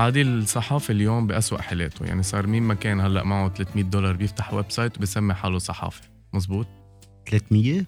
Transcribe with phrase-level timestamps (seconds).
[0.00, 2.04] عادي الصحافي اليوم بأسوأ حالاته.
[2.04, 6.02] يعني صار مين ما كان هلأ معه 300 دولار بيفتح website وبسمي حاله صحافي
[6.32, 6.66] مزبوط؟
[7.30, 7.86] 300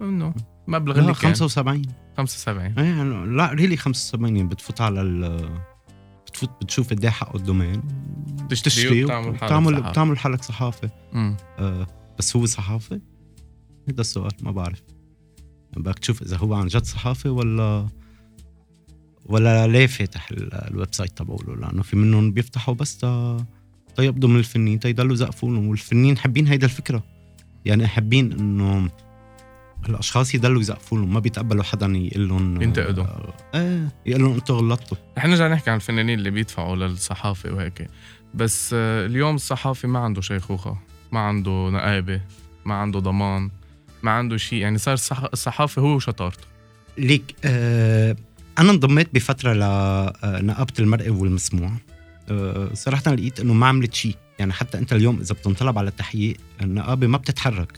[0.00, 0.34] إنه
[0.66, 1.34] مبلغ اللي كان.
[1.34, 1.82] 75
[2.16, 5.48] 75 إيه يعني لا really 75 يعني بتفوت على ال
[6.26, 7.82] بتفوت بتشوف قد إيه حقه ال domain.
[8.50, 9.38] تشتري وبتعمل
[9.74, 10.88] حالك بتعمل حالك صحافي.
[11.58, 11.86] آه
[12.18, 13.00] بس هو صحافي؟
[13.88, 14.82] هذا السؤال ما بعرف.
[15.76, 17.88] بدك تشوف إذا هو عن جد صحافي ولا
[19.28, 23.36] ولا ليه فاتح ال- ال website تبعوله لأنه في منهم بيفتحوا بس تا
[23.96, 27.02] تيقبضوا من الفنانين تيضلوا يزقفوا لهم والفنانين حابين هيدا الفكرة.
[27.64, 28.90] يعني حابين إنه
[29.88, 33.06] الأشخاص يضلوا يزقفوا لهم ما بيتقبلوا حدا يقول لهم ينتقدوا.
[33.54, 34.96] إيه يقول لهم أنتوا غلطتوا.
[35.18, 37.88] رح نرجع نحكي عن الفنانين اللي بيدفعوا للصحافة وهيك.
[38.34, 40.78] بس آه، اليوم الصحافي ما عنده شيخوخة
[41.12, 42.20] ما عنده نقابة
[42.64, 43.50] ما عنده ضمان
[44.02, 44.58] ما عنده شيء.
[44.58, 46.44] يعني صار الصح- الصحافي هو وشطارته
[46.98, 48.16] ليك آه
[48.58, 51.72] أنا انضميت بفترة لنقابه المرئي والمسموع.
[52.28, 54.16] آه صراحة لقيت إنه ما عملت شيء.
[54.38, 57.72] يعني حتى أنت اليوم إذا بتنطلب على التحقيق النقابة ما بتتحرك.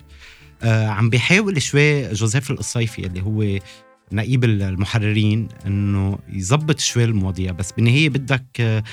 [0.63, 3.59] آه عم بيحاول شوي جوزيف القصيفي اللي هو
[4.13, 7.53] نقيب المحررين إنه يظبط شوي المواضيع.
[7.53, 8.85] بس بالنهاية بدك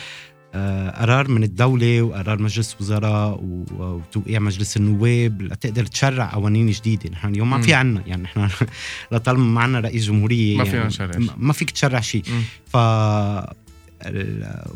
[1.00, 3.40] قرار من الدولة وقرار مجلس وزراء
[3.78, 7.62] وتوقيع مجلس النواب لتقدر تشرع قوانين جديدة نحن اليوم ما.
[7.62, 8.48] في عنا يعني نحن
[9.12, 12.24] لطالما ما عنا رئيس جمهورية ما يعني فينا نشرع ما- فيك تشرع شيء.
[12.68, 12.78] ف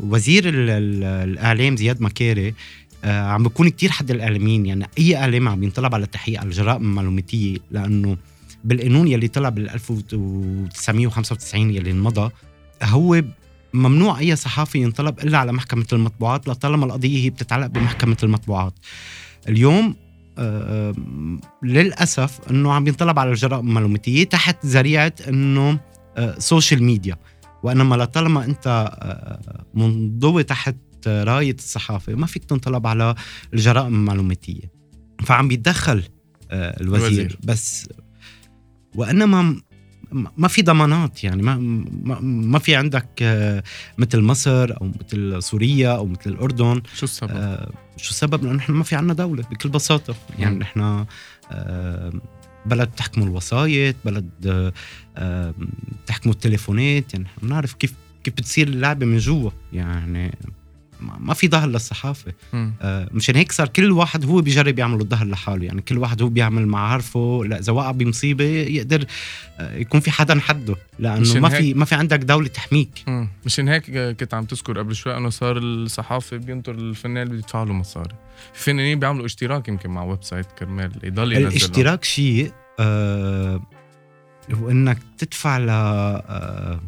[0.02, 2.54] وزير ال- ال- الإعلام زياد مكاري
[3.04, 6.82] آه، عم بيكون كتير حد الإعلاميين يعني أي إعلام عم ينطلب على التحقيق على الجرائم
[6.82, 8.16] المعلوماتيه لأنه
[8.64, 12.30] بالقانون يلي طلع بال 1995 يلي انمضى
[12.82, 13.22] هو
[13.74, 18.74] ممنوع أي صحافي ينطلب إلا على محكمة المطبوعات لطالما القضية هي بتتعلق بمحكمة المطبوعات.
[19.48, 19.96] اليوم
[20.38, 20.94] آه،
[21.62, 25.80] للأسف إنه عم ينطلب على الجرائم المعلوماتيه تحت ذريعة إنه
[26.16, 27.16] آه، social media
[27.62, 30.76] وإنما لطالما أنت آه، منضوي تحت
[31.06, 33.14] راية الصحافة ما فيك تنطلب على
[33.54, 34.72] الجرائم المعلوماتيه
[35.24, 36.02] فعم بيتدخل
[36.50, 37.38] آه، الوزير, الوزير.
[37.44, 37.88] بس
[38.94, 39.60] وإنما
[40.12, 41.56] ما في ضمانات يعني ما
[42.22, 43.62] ما, في عندك آه،
[43.98, 48.72] مثل مصر أو مثل سوريا أو مثل الأردن شو السبب؟ آه، شو السبب؟ لأنه نحن
[48.72, 50.58] ما في عنا دولة بكل بساطة يعني.
[50.58, 51.04] نحن
[51.50, 52.12] آه،
[52.66, 54.72] بلد بتحكموا الوسايط بلد
[55.16, 55.54] آه،
[56.04, 57.94] بتحكموا التليفونات يعني نحن بنعرف كيف
[58.24, 60.38] كيف بتصير اللعبة من جوا يعني
[61.00, 62.72] ما في ظهر للصحافة مم.
[62.82, 66.28] آه، مشان هيك صار كل واحد هو بيجرب يعمل الظهر لحاله يعني كل واحد هو
[66.28, 69.04] بيعمل معارفه لا إذا وقع بمصيبة يقدر
[69.58, 73.04] آه، يكون في حدا حده لأنه ما في ما في عندك دولة تحميك.
[73.46, 73.90] مشان هيك
[74.20, 78.14] كنت عم تذكر قبل شوي إنه صار الصحافي بينطر الفنان اللي بيدفع له مصاري
[78.54, 83.60] في فنانين بيعملوا اشتراك يمكن مع website كرمال يضل ينزل الاشتراك شيء آه
[84.52, 86.80] هو إنك تدفع ل آه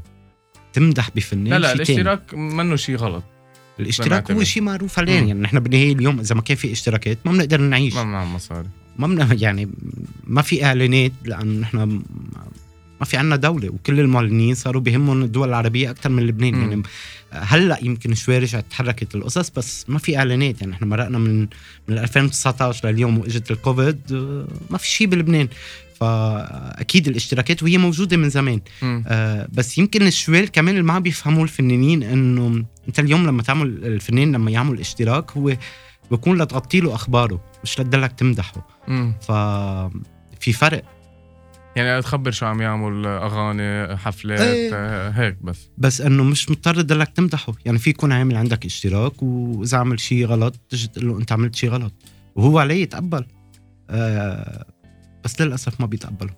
[0.73, 1.73] تمدح بفنان لا لا.
[1.73, 3.25] الاشتراك منه شيء غلط
[3.81, 4.45] الاشتراك هو.
[4.45, 5.13] شيء معروف عليه.
[5.13, 8.69] يعني نحن بالنهايه اليوم إذا ما كان في اشتراكات ما بنقدر نعيش ما معهم مصاري
[8.99, 9.69] ما بن يعني
[10.27, 12.03] ما في إعلانات لأنه نحن
[13.01, 16.55] ما في عنا دولة وكل المعلنين صاروا بيهمهم الدول العربية أكثر من لبنان.
[16.55, 16.83] يعني
[17.33, 21.41] هلأ يمكن شوي رجعت تحركت القصص بس ما في إعلانات يعني نحن مرقنا من
[21.89, 25.49] من 2019 لليوم وإجت الكوفيد آه، ما في شيء بلبنان
[26.01, 28.61] فأكيد الاشتراكات وهي موجودة من زمان.
[28.83, 33.67] آه، بس يمكن الشوال كمان اللي ما عم بيفهموا الفنانين إنه أنت اليوم لما تعمل
[33.85, 35.57] الفنان لما يعمل اشتراك هو
[36.11, 38.67] بكون لتغطي له أخباره مش لتدلك تمدحه.
[38.89, 39.15] مم.
[39.21, 40.83] ففي فرق.
[41.77, 44.71] يعني تخبر شو عم يعمل أغاني حفلات إيه.
[44.75, 45.69] آه، هيك بس.
[45.79, 47.53] بس إنه مش مضطر تدلك تمدحه.
[47.65, 51.55] يعني في يكون عامل عندك اشتراك وإذا عمل شيء غلط تجي تقول له أنت عملت
[51.55, 51.93] شيء غلط.
[52.37, 53.25] وهو عليه يتقبل.
[53.91, 54.67] آه
[55.25, 56.35] بس للأسف ما بيتقبلوا.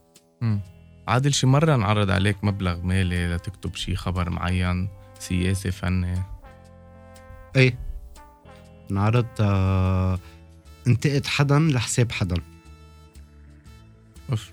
[1.09, 6.23] عادل شي مرة انعرض عليك مبلغ مالي لتكتب شي خبر معين سياسي فني.
[7.57, 7.79] إيه.
[8.91, 10.19] انعرض آه
[10.87, 12.37] انتقد حدا لحساب حدا
[14.31, 14.53] أوف.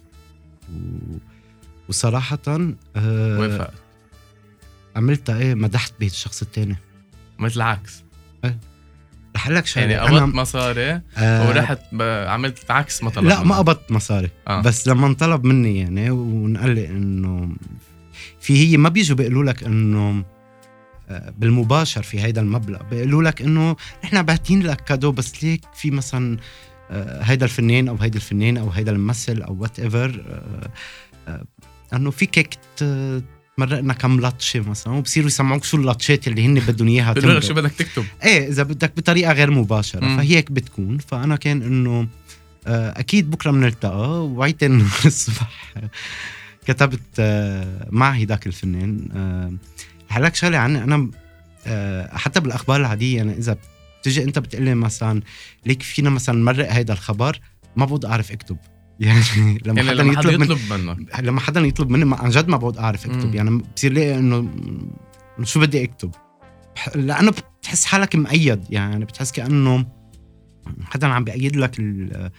[0.74, 1.18] و...
[1.90, 3.74] وصراحة آه وافقت
[4.96, 6.76] عملتها إيه؟ مدحت بيت الشخص التاني.
[7.40, 8.04] مثل عكس
[9.36, 13.58] رح لك شغلة يعني قبضت مصاري آه ورحت عملت عكس ما طلب لا ما.
[13.58, 14.60] قبضت مصاري آه.
[14.60, 14.62] آه.
[14.62, 17.50] بس لما انطلب مني يعني ونقال لي إنه
[18.40, 20.24] في هي ما بيجوا بيقولوا لك إنه
[21.10, 25.92] آه، بالمباشر في هيدا المبلغ بيقولوا لك إنه نحن باعتين لك cadeau بس ليك في
[25.92, 26.38] مثلا
[26.92, 30.24] آه، هيدا الفنان أو هيدا الفنان أو هيدا الممثل أو whatever
[31.94, 32.50] إنه فيك
[33.58, 37.44] تمرقنا كم لطشة مثلا وبصيروا يسمعوك شو اللطشات اللي هن بدهم إياها بيقولوا لك.
[37.44, 40.18] شو بدك تكتب إيه إذا بدك بطريقة غير مباشرة مم.
[40.18, 42.08] فهيك بتكون فأنا كان إنه
[42.68, 45.74] آه، أكيد بكرة بنلتقى وعيت إنه الصبح
[46.66, 49.54] كتبت آه، مع هيداك الفنان آه،
[50.12, 51.10] رح لك شغلة عني أنا
[52.18, 53.58] حتى بالأخبار العادية يعني إذا
[54.02, 55.22] بتجي أنت بتقلي مثلا
[55.66, 57.40] ليك فينا مثلا نمرق هيدا الخبر
[57.76, 58.58] ما بود أعرف أكتب
[59.02, 61.20] يعني لما يعني حدا لما حدا يطلب, من يطلب منك.
[61.20, 63.26] لما حدا يطلب مني ما- عن جد ما بود أعرف أكتب.
[63.28, 63.34] مم.
[63.34, 64.48] يعني بصير لي إنه
[65.44, 66.12] شو بدي أكتب؟
[66.96, 67.32] لأنه
[67.62, 69.86] بتحس حالك مقيد يعني بتحس كأنه
[70.84, 72.32] حدا عم بيقيد لك ال-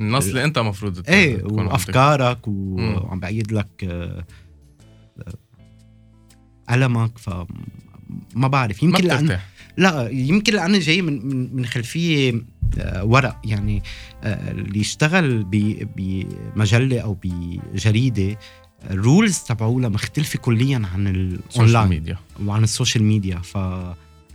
[0.00, 2.76] النص اللي أنت المفروض إيه وأفكارك و-.
[2.80, 4.24] وعم بقيد لك آه،
[6.68, 7.30] آه، ألمك ف
[8.34, 8.82] ما بعرف.
[8.82, 9.38] يمكن لأن
[9.76, 12.42] لا يمكن لأني جاي من من, آه،
[13.02, 13.82] ورق يعني
[14.24, 18.38] آه، اللي يشتغل ب- بمجلة أو بجريدة
[18.90, 23.58] ال rules تبعولها مختلفة كليا عن ال online media وعن ال social media ف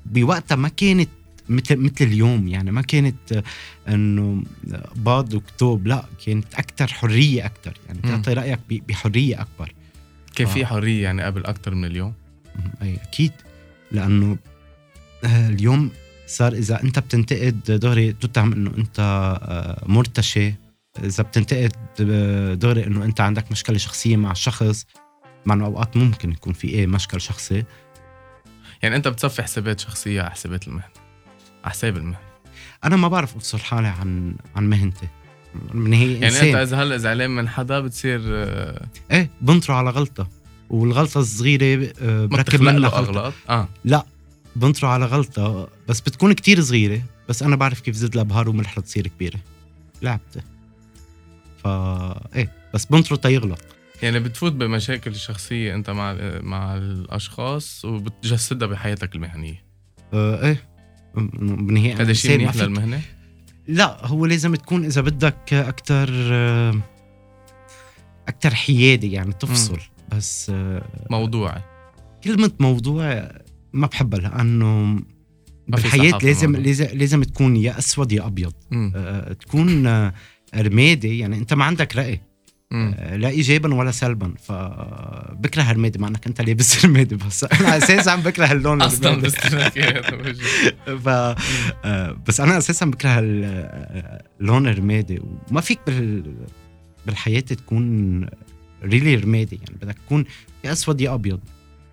[0.06, 1.10] بوقتها ما كانت
[1.50, 3.44] مثل مثل اليوم يعني ما كانت آه،
[3.94, 4.44] إنه
[4.96, 8.00] باض وكتب لا كانت أكثر حرية أكثر يعني.
[8.02, 9.74] تعطي رأيك بحرية أكبر.
[10.36, 10.54] كان آه.
[10.54, 12.14] في حرية يعني قبل أكثر من اليوم؟
[12.82, 13.32] أي أكيد.
[13.92, 14.38] لأنه
[15.24, 15.92] آه، اليوم
[16.28, 20.54] صار إذا أنت بتنتقد دغري تتهم إنه أنت آه، مرتشي.
[21.04, 21.72] إذا بتنتقد
[22.02, 24.86] آه، دغري إنه أنت عندك مشكلة شخصية مع الشخص
[25.46, 27.64] مع إنه أوقات ممكن يكون في إيه مشكل شخصي.
[28.84, 30.94] يعني أنت بتصفي حسابات شخصية على حسابات المهنة
[31.64, 32.18] على حساب المهنة.
[32.84, 35.08] أنا ما بعرف أفصل حالي عن عن مهنتي.
[35.74, 36.48] من هي يعني إنسان.
[36.48, 40.28] انت إذا هلأ زعلان من حدا بتصير آه، إيه بنطره على غلطة.
[40.70, 41.94] والغلطة الصغيرة
[42.26, 43.68] بركب منها أغلاط؟ آه.
[44.56, 48.78] بنطره على غلطة بس بتكون كتير صغيرة بس أنا بعرف كيف زيد لها بهار وملح
[48.78, 49.40] لتصير كبيرة.
[50.02, 50.42] لعبتي.
[51.64, 53.60] فا إيه بس بنطره تيغلط
[54.02, 59.64] يعني بتفوت بمشاكل شخصية أنت مع مع الأشخاص وبتجسدها بحياتك المهنية.
[60.14, 60.64] آه إيه.
[61.16, 63.02] بالنهايه هذا شيء منيح للمهنة؟
[63.68, 66.10] لا هو لازم تكون إذا بدك أكثر
[68.28, 69.80] أكثر حيادي يعني تفصل.
[70.12, 71.62] بس آه، موضوعي
[72.24, 73.32] كلمة موضوع
[73.74, 74.30] ما بحبها
[75.68, 76.56] بالحياة صحافة لازم.
[76.56, 78.92] لازم لازم تكون يا أسود يا أبيض مم.
[78.96, 80.14] أه تكون آه،
[80.56, 81.96] رمادي يعني أنت ما عندك
[82.72, 82.96] مم.
[82.98, 88.16] أه لا إيجابا ولا سلبا فبكره الرمادي مع أنك أنت لابس رمادي بس أنا أساسا
[88.16, 89.16] بكره اللون أصلا.
[89.16, 90.06] باستهلاكيات
[90.86, 95.20] ف آه، بس أنا أساسا بكره ال- آه، اللون الرمادي
[95.52, 96.34] وما فيك بال
[97.06, 98.26] بالحياة تكون
[98.84, 100.26] really رمادي يعني بدك تكون
[100.64, 101.40] يا أسود يا أبيض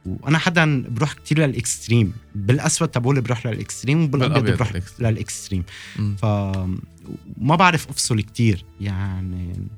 [0.06, 2.12] وأنا حدا بروح كتير لل extreme.
[2.35, 4.73] بالأسود تبعولي بروح لل extreme وبالأبيض بروح.
[4.99, 5.64] لل extreme.
[6.19, 6.25] ف
[7.38, 8.64] ما بعرف أفصل كتير.
[8.81, 9.69] يعني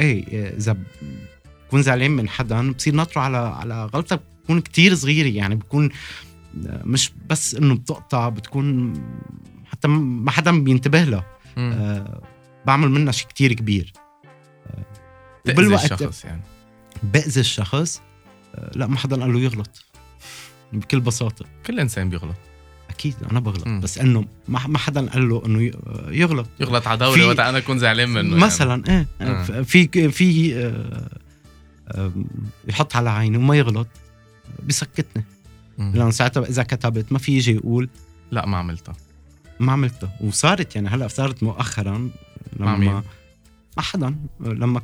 [0.00, 0.76] إيه إذا
[1.66, 5.28] بكون زعلان من حدا بصير ناطره على على غلطة بتكون كتير صغيرة.
[5.28, 5.88] يعني بكون
[6.64, 8.92] مش بس إنه بتقطع بتكون
[9.66, 11.26] حتى ما حدا بينتبه لها.
[11.58, 12.22] أه
[12.66, 13.92] بعمل منها شيء كتير كبير.
[15.44, 16.42] تأذي وبالوقت- الشخص يعني.
[17.02, 18.02] بأذي الشخص.
[18.74, 19.84] لا ما حدا قال له يغلط.
[20.72, 21.44] بكل بساطة.
[21.66, 22.36] كل إنسان بيغلط.
[22.90, 23.80] أكيد أنا بغلط مم.
[23.80, 25.62] بس إنه ما ما حدا قال له إنه
[26.08, 26.48] يغلط.
[26.60, 29.42] يغلط على دولة في- وقت أنا أكون زعلان منه مثلا إيه آه.
[29.42, 31.08] ف- في في آه،
[31.88, 32.12] آه،
[32.68, 33.88] يحط على عيني وما يغلط
[34.66, 35.24] بسكتني.
[35.78, 35.98] يعني.
[35.98, 37.88] لأنه ساعتها إذا كتبت ما في يجي يقول.
[38.30, 38.94] لا ما عملتها
[39.60, 42.10] ما عملتها وصارت يعني هلأ صارت مؤخرا؟
[42.60, 43.02] لما
[43.76, 44.80] مع حدا لما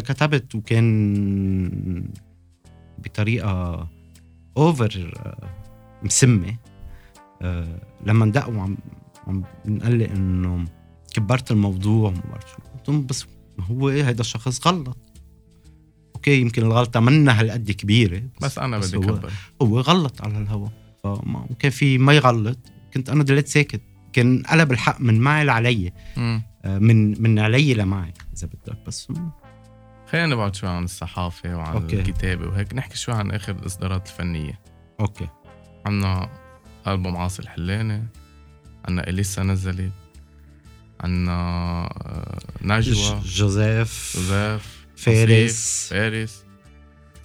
[0.00, 2.04] كتبت وكان
[3.04, 3.88] بطريقة
[4.56, 5.14] اوفر
[6.02, 6.56] مسمة.
[7.42, 8.76] آه، لما ندق وعم
[9.26, 10.64] عم بنقلي إنه
[11.14, 12.44] كبرت الموضوع وما بعرف
[12.86, 13.00] شو.
[13.00, 13.26] بس
[13.58, 14.96] ما هو هذا الشخص غلط.
[16.14, 19.32] okay يمكن الغلطة منا هالقد كبيرة بس أنا بس بدي هو- أكبر.
[19.62, 20.68] هو غلط على الهوا.
[21.04, 22.58] فما وكان في ما يغلط
[22.94, 23.80] كنت أنا ضليت ساكت.
[24.12, 25.92] كان قلب الحق من معي لعليي.
[26.64, 28.78] آه، من من عليي لمعي إذا بدك.
[28.86, 29.08] بس
[30.10, 31.96] خلينا نبعد شوي عن الصحافة وعن okay.
[31.96, 32.10] okay.
[32.10, 32.74] الكتابة وهيك.
[32.74, 34.60] نحكي شوي عن آخر الإصدارات الفنية.
[35.00, 35.28] أوكي.
[35.86, 36.30] عنا
[36.86, 38.06] ألبوم عاصي الحلاني
[38.88, 39.92] عنا إليسا نزلت
[41.00, 43.20] عنا آه، نجوى.
[43.24, 44.16] جوزيف.
[44.16, 44.70] جوزيف.
[44.96, 45.88] فارس.
[45.90, 46.44] فارس.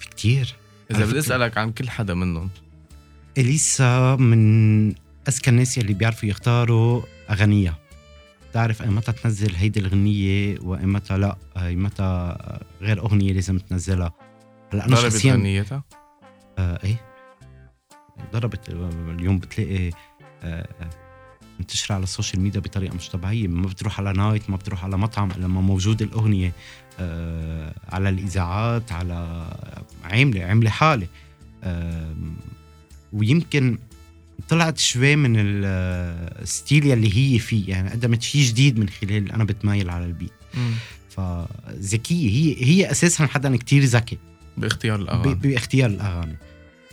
[0.00, 0.54] في كتير.
[0.90, 1.18] إذا بدي.
[1.18, 2.50] أسألك عن كل حدا منهم.
[3.38, 4.88] إليسا من
[5.28, 7.78] أذكى الناس اللي بيعرفوا يختاروا اغانيها
[8.56, 12.36] بتعرف ايمتى تنزل هيدي الغنية وايمتى لا ايمتى
[12.80, 14.12] غير أغنية لازم تنزلها.
[14.72, 15.84] هلا أنا ضربت شخصيا غنيتها
[16.58, 17.00] آه إيه.
[18.32, 19.90] ضربت اليوم بتلاقي
[20.42, 20.68] آه
[21.58, 23.48] منتشرة على ال social media بطريقة مش طبيعية.
[23.48, 26.52] ما بتروح على night ما بتروح على مطعم لما موجود الأغنية
[27.00, 29.46] آه على الإذاعات على
[30.04, 31.06] عاملة عاملة حالة.
[31.64, 32.14] آه
[33.12, 33.78] ويمكن
[34.48, 35.64] طلعت شوي من ال-
[36.42, 40.32] style اللي هي فيه يعني قدمت شيء جديد من خلال أنا بتمايل على ال beat
[40.54, 40.72] مم.
[41.10, 44.18] فذكية هي هي أساسا حدا كتير ذكي.
[44.56, 45.34] باختيار الأغاني.
[45.34, 46.36] باختيار الأغاني.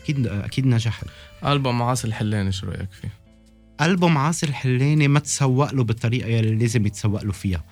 [0.03, 1.05] أكيد أكيد نجحت
[1.45, 3.09] ألبوم عاصي الحلاني شو رأيك فيه؟
[3.81, 7.63] ألبوم عاصر الحلاني ما تسوق له بالطريقة اللي لازم يتسوق له فيها.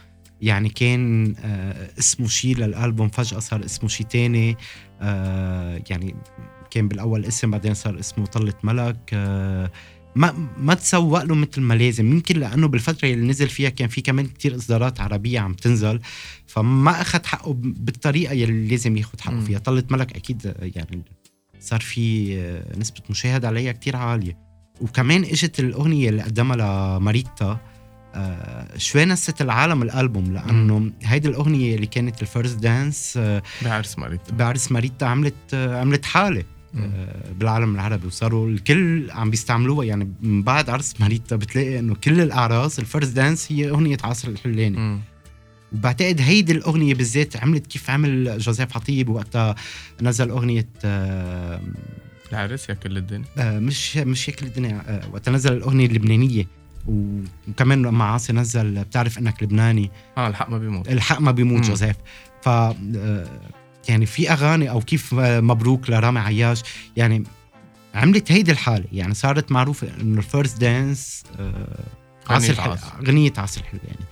[0.42, 4.58] يعني كان آه اسمه شيء للألبوم فجأة صار اسمه شيء تاني.
[5.02, 6.16] آه يعني
[6.72, 8.98] كان بالأول اسم بعدين صار اسمه طلة ملك.
[9.14, 9.72] آه
[10.16, 12.12] ما ما تسوق له مثل ما لازم.
[12.12, 16.00] يمكن لأنه بالفترة اللي نزل فيها كان في كمان كتير إصدارات عربية عم تنزل
[16.48, 19.60] فما أخذ حقه بالطريقة اللي لازم ياخذ حقه فيها.
[19.60, 21.02] طلة ملك أكيد يعني
[21.60, 24.38] صار في آه، نسبة مشاهدة عليها كتير عالية.
[24.82, 26.56] وكمان إجت الأغنية اللي قدمها
[26.98, 27.60] لماريتا.
[28.16, 34.00] آه شوي نست العالم الألبوم لأنه هيدي الأغنية اللي كانت ال first dance آه بعرس
[34.00, 34.32] ماريتا.
[34.36, 36.40] بعرس ماريتا عملت آه عملت حالة.
[36.40, 36.61] آه
[37.40, 39.86] بالعالم العربي وصاروا الكل عم بيستعملوها.
[39.86, 44.28] يعني من بعد عرس ماريتا بتلاقي إنه كل الأعراس ال first dance هي أغنية عاصي
[44.28, 45.00] الحلاني
[45.74, 49.56] وبعتقد هيدي الأغنية بالذات عملت كيف عمل جوزيف عطيب وقتها
[50.02, 51.62] نزل أغنية آه
[52.32, 53.26] العرس يا كل الدنيا.
[53.38, 56.48] آه مش مش هيك الدنيا آه وقت نزل الأغنية اللبنانية.
[56.88, 59.92] وكمان مع عاصي نزل بتعرف إنك لبناني.
[60.18, 60.90] آه الحق ما بيموت.
[60.90, 61.96] الحق ما بيموت جوزيف.
[62.42, 62.76] ف آه،
[63.90, 66.62] يعني في أغاني أو كيف مبروك لرامي عياش.
[66.98, 67.24] يعني
[67.96, 68.86] عملت هيدي الحالة.
[68.92, 71.24] يعني صارت معروفة إنه ال first dance
[72.30, 74.06] عاصي أغنية عاصي حلو يعني.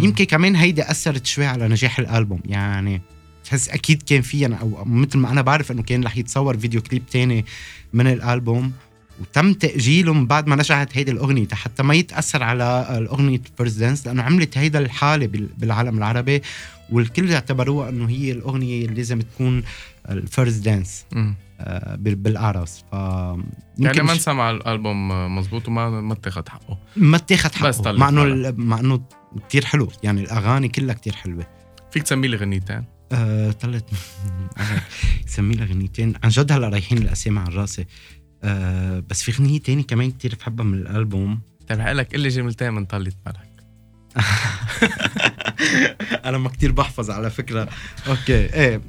[0.00, 2.40] فيمكن كمان هيدي أثرت شوي على نجاح الألبوم.
[2.44, 3.02] يعني
[3.44, 7.06] تحس أكيد كان في أو مثل ما أنا بعرف إنه كان رح يتصور video clip
[7.06, 7.44] تاني
[7.92, 8.72] من الألبوم.
[9.20, 11.48] وتم تاجيله من بعد ما نجحت هيدي الأغنية.
[11.52, 15.26] حتى ما يتأثر على الأغنية first dance لأنه عملت هيدا الحالة
[15.58, 16.42] بالعالم العربي.
[16.92, 19.62] والكل اعتبروها أنه هي الأغنية اللي لازم تكون
[20.10, 21.04] ال first dance
[21.60, 22.84] آه بالأعراس.
[22.92, 22.94] ف
[23.78, 26.78] يعني ما انسمع الألبوم مزبوط وما ما اتاخذ حقه.
[26.96, 27.68] ما اتاخذ حقه.
[27.68, 29.00] بس مع إنه مع إنه
[29.48, 29.88] كثير حلو.
[30.02, 31.46] يعني الأغاني كلها كثير حلوة.
[31.90, 33.90] فيك تسمي لي غنيتين آه طلعت
[35.26, 37.86] سمي لها غنيتين عن جد هلا رايحين الاسامي على راسي.
[38.42, 41.40] آه بس في غنية تاني كمان كتير بحبها من الألبوم.
[41.68, 43.56] طيب لك قل لي جملتين من طلة ملك.
[46.28, 47.68] أنا ما كتير بحفظ على فكرة.
[48.08, 48.80] أوكي إيه.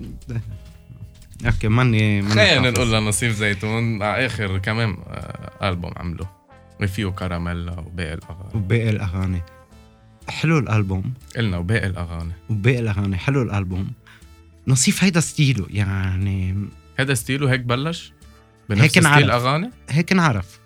[1.46, 4.04] okay ماني ماني خلينا نقول لنصيف زيتون.
[4.04, 6.30] على آخر كمان آه، ألبوم عمله.
[6.88, 8.56] فيه كراميلا وباقي الأغاني.
[8.56, 9.42] وباقي الأغاني.
[10.30, 11.14] حلو الألبوم.
[11.38, 12.34] قلنا وباقي الأغاني.
[12.50, 13.18] وباقي الأغاني.
[13.18, 13.92] حلو الألبوم.
[14.68, 16.68] نصيف هيدا style ـه يعني.
[16.98, 18.14] هيدا style ـه هيك بلش؟
[18.70, 20.60] بنفس هيك style الاغاني هيك نعرف.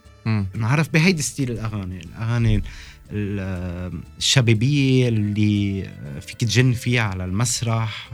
[0.53, 2.00] نعرف بهيدي style الأغاني.
[2.00, 2.63] الأغاني
[3.12, 5.89] الشبابية اللي
[6.22, 8.10] فيك تجن فيها على المسرح.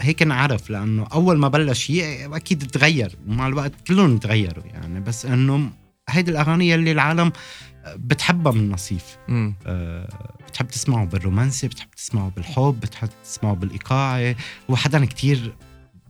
[0.00, 5.00] هيك نعرف لأنه أول ما بلش أكيد تغير ومع الوقت كلهم تغيروا يعني.
[5.00, 5.70] بس إنه
[6.08, 7.32] هيدي الأغاني اللي العالم
[7.96, 9.16] بتحبها من نصيف
[9.66, 10.08] أه
[10.48, 14.36] بتحب تسمعه بالرومانسي بتحب تسمعه بالحب بتحب تسمعه بالايقاعي
[14.70, 15.54] هو حدا كتير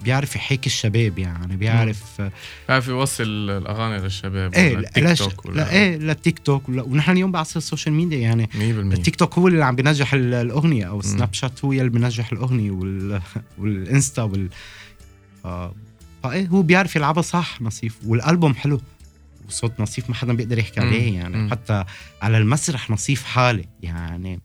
[0.05, 2.23] بيعرف يحيك الشباب يعني بيعرف
[2.69, 7.59] بيعرف يوصل الأغاني للشباب إيه للتيك توك ولا لا إيه للتيك توك ونحن اليوم بعصر
[7.59, 11.65] ال social media يعني 100% التيك توك هو اللي عم بينجح الأغنية أو سناب شات
[11.65, 13.21] هو اللي بينجح الأغنية وال...
[13.59, 14.49] والإنستا وال.
[16.23, 17.97] فايه هو بيعرف يلعبها صح نصيف.
[18.07, 18.81] والألبوم حلو
[19.49, 21.37] وصوت نصيف ما حدا بيقدر يحكي عليه يعني.
[21.37, 21.51] مم.
[21.51, 21.85] حتى
[22.23, 24.41] على المسرح نصيف حالة يعني.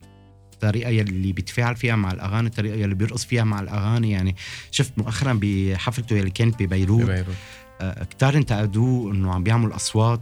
[0.64, 4.12] الطريقة يلي بيتفاعل فيها مع الأغاني الطريقة يلي بيرقص فيها مع الأغاني.
[4.12, 4.36] يعني
[4.72, 7.36] شفت مؤخرا بحفلته يلي كانت ببيروت ببيروت.
[7.82, 10.22] آه كتار انتقدوه إنه عم بيعمل أصوات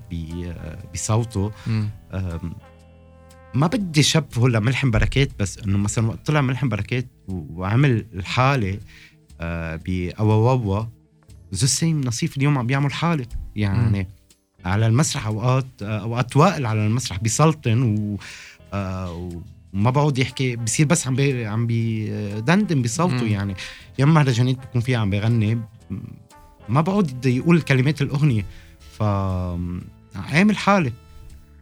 [0.93, 1.51] بصوته.
[3.53, 8.79] ما بدي شبهه لملحم بركات بس إنه مثلا وقت طلع ملحم بركات وعمل الحالة
[9.41, 10.85] آه بأواواوا
[11.51, 13.25] زسيم نصيف اليوم عم بيعمل حالة.
[13.55, 14.05] يعني م.
[14.65, 18.17] على المسرح أوقات آه، أوقات وائل على المسرح بيسلطن و
[18.73, 19.29] آه
[19.73, 23.55] وما بقعد يحكي بصير بس عم بي عم بيدندن بصوته يعني.
[23.99, 25.61] يوم مهرجانات بكون فيها عم بغني
[26.69, 28.45] ما بقعد يقول كلمات الأغنية.
[28.97, 29.03] ف
[30.15, 30.91] عامل حاله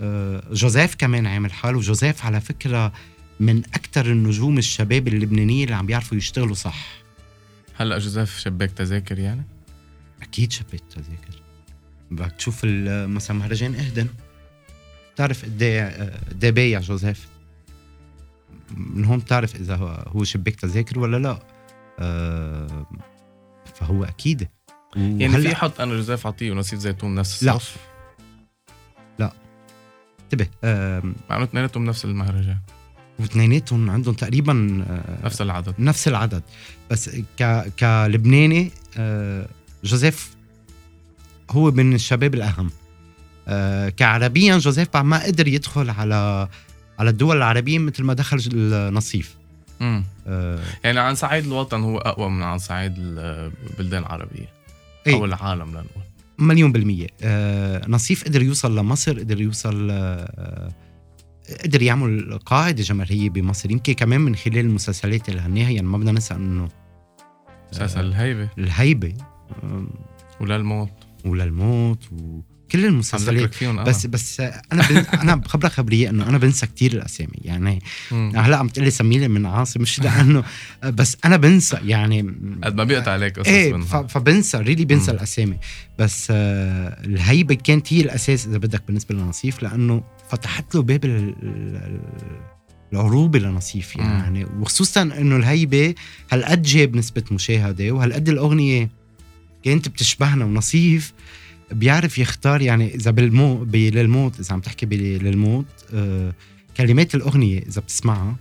[0.02, 1.78] آه، جوزيف كمان عامل حاله.
[1.78, 2.94] وجوزيف على فكرة
[3.40, 6.88] من أكثر النجوم الشباب اللبنانيين اللي عم بيعرفوا يشتغلوا صح.
[7.76, 9.44] هلا جوزيف شباك تذاكر يعني؟
[10.22, 11.42] أكيد شباك تذاكر.
[12.12, 14.08] بدك تشوف مثلا مهرجان إهدن.
[15.14, 17.28] بتعرف قد إيه قد إيه بايع جوزيف؟
[18.76, 19.76] من هون بتعرف إذا
[20.08, 21.40] هو شباك تذاكر ولا لا.
[22.00, 22.88] آه
[23.76, 24.48] فهو أكيد.
[24.96, 27.78] يعني في حط أنا جوزيف عطية ونصيف زيتون نفس الصف
[29.20, 29.32] لا لا.
[30.24, 30.48] انتبه
[31.30, 32.58] مع انه اثنيناتهم نفس المهرجان.
[33.20, 35.74] واثنيناتهم عندهم تقريبا آه نفس العدد.
[35.80, 36.44] نفس العدد.
[36.92, 37.10] بس
[37.40, 39.48] ك كلبناني آه
[39.84, 40.36] جوزيف
[41.52, 42.70] هو من الشباب الأهم.
[43.48, 46.50] آه كعربيا جوزيف ما قدر يدخل على
[47.00, 49.38] على الدول العربية مثل ما دخل النصيف.
[49.82, 50.60] امم آه.
[50.84, 54.50] يعني عن صعيد الوطن هو أقوى من عن صعيد البلدان العربية.
[55.08, 56.04] أو العالم لنقول.
[56.40, 57.08] مليون بالمية.
[57.22, 60.72] آه نصيف قدر يوصل لمصر قدر يوصل آه
[61.64, 63.72] قدر يعمل قاعدة جماهيرية بمصر.
[63.72, 66.70] يمكن كمان من خلال المسلسلات اللي غناها يعني ما بدنا ننسى إنه
[67.74, 68.50] مسلسل الهيبة.
[68.58, 69.14] الهيبة.
[69.64, 69.88] آه
[70.42, 70.90] وللموت
[71.26, 74.98] وللموت وكل عم المسلسلات فيهم بس بس أنا بن...
[75.24, 77.82] أنا بخبرك خبرية إنه أنا بنسى كتير الأسامي يعني
[78.12, 78.32] مم.
[78.36, 80.44] هلأ عم تقلي سميلة من عاصم مش لأنه
[80.84, 82.22] بس أنا بنسى يعني
[82.64, 83.96] قد ما بيقطع عليك قصص إيه ف...
[83.96, 85.18] فبنسى ريلي بنسى مم.
[85.18, 85.58] الأسامي
[86.00, 91.36] بس آه الهيبة كانت هي الأساس إذا بدك بالنسبة لنصيف لأنه فتحت له باب ال...
[91.44, 92.00] ال-
[92.94, 94.04] العروبة لنصيف مم.
[94.04, 95.96] يعني وخصوصا إنه الهيبة
[96.32, 98.90] هالقد جاب نسبة مشاهدة وهالقد الأغنية
[99.64, 101.14] كانت بتشبهنا ونصيف
[101.72, 106.34] بيعرف يختار يعني إذا بالمو للموت إذا عم تحكي للموت آه
[106.78, 108.36] كلمات الأغنية إذا بتسمعها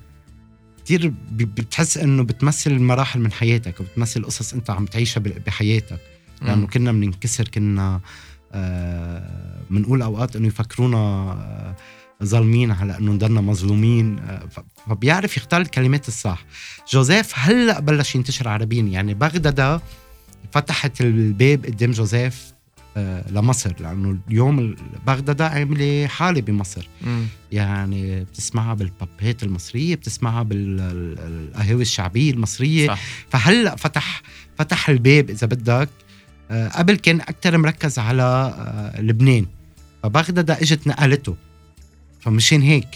[0.85, 6.01] كثير بتحس إنه بتمثل مراحل من حياتك وبتمثل قصص أنت عم تعيشها بحياتك
[6.43, 6.67] لأنه.
[6.67, 8.01] كنا بننكسر كنا
[8.53, 11.77] آه، بنقول أوقات إنه يفكرونا آه،
[12.25, 14.21] ظالمين على إنه نضلنا مظلومين
[14.87, 16.45] فبيعرف يختار الكلمات الصح
[16.93, 19.81] جوزيف هلأ بلش ينتشر عربيا يعني بغداد
[20.53, 22.56] فتحت الباب قدام جوزيف
[23.31, 24.77] لمصر لأنه اليوم ال-
[25.07, 26.89] بغداد عاملة حالة بمصر.
[27.03, 27.25] مم.
[27.53, 32.87] يعني بتسمعها بالبابات المصرية بتسمعها بالقهاوي الشعبية المصرية.
[32.89, 33.01] صح.
[33.31, 34.23] فهلأ فتح
[34.59, 35.89] فتح الباب إذا بدك.
[36.51, 39.47] آه، قبل كان أكثر مركز على آه، لبنان.
[40.03, 41.37] فبغداد إجت نقلته.
[42.21, 42.89] فمشان هيك.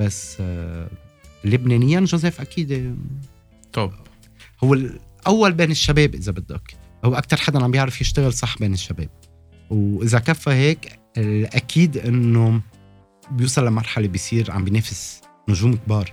[0.00, 0.88] بس آه،
[1.44, 2.96] لبنانيا جوزيف أكيد
[3.72, 3.92] توب
[4.64, 6.74] هو الأول بين الشباب إذا بدك.
[7.04, 9.08] هو أكثر حدا عم بيعرف يشتغل صح بين الشباب.
[9.72, 12.60] وإذا كفى هيك الأكيد إنه
[13.30, 16.12] بيوصل لمرحلة بيصير عم بينافس نجوم كبار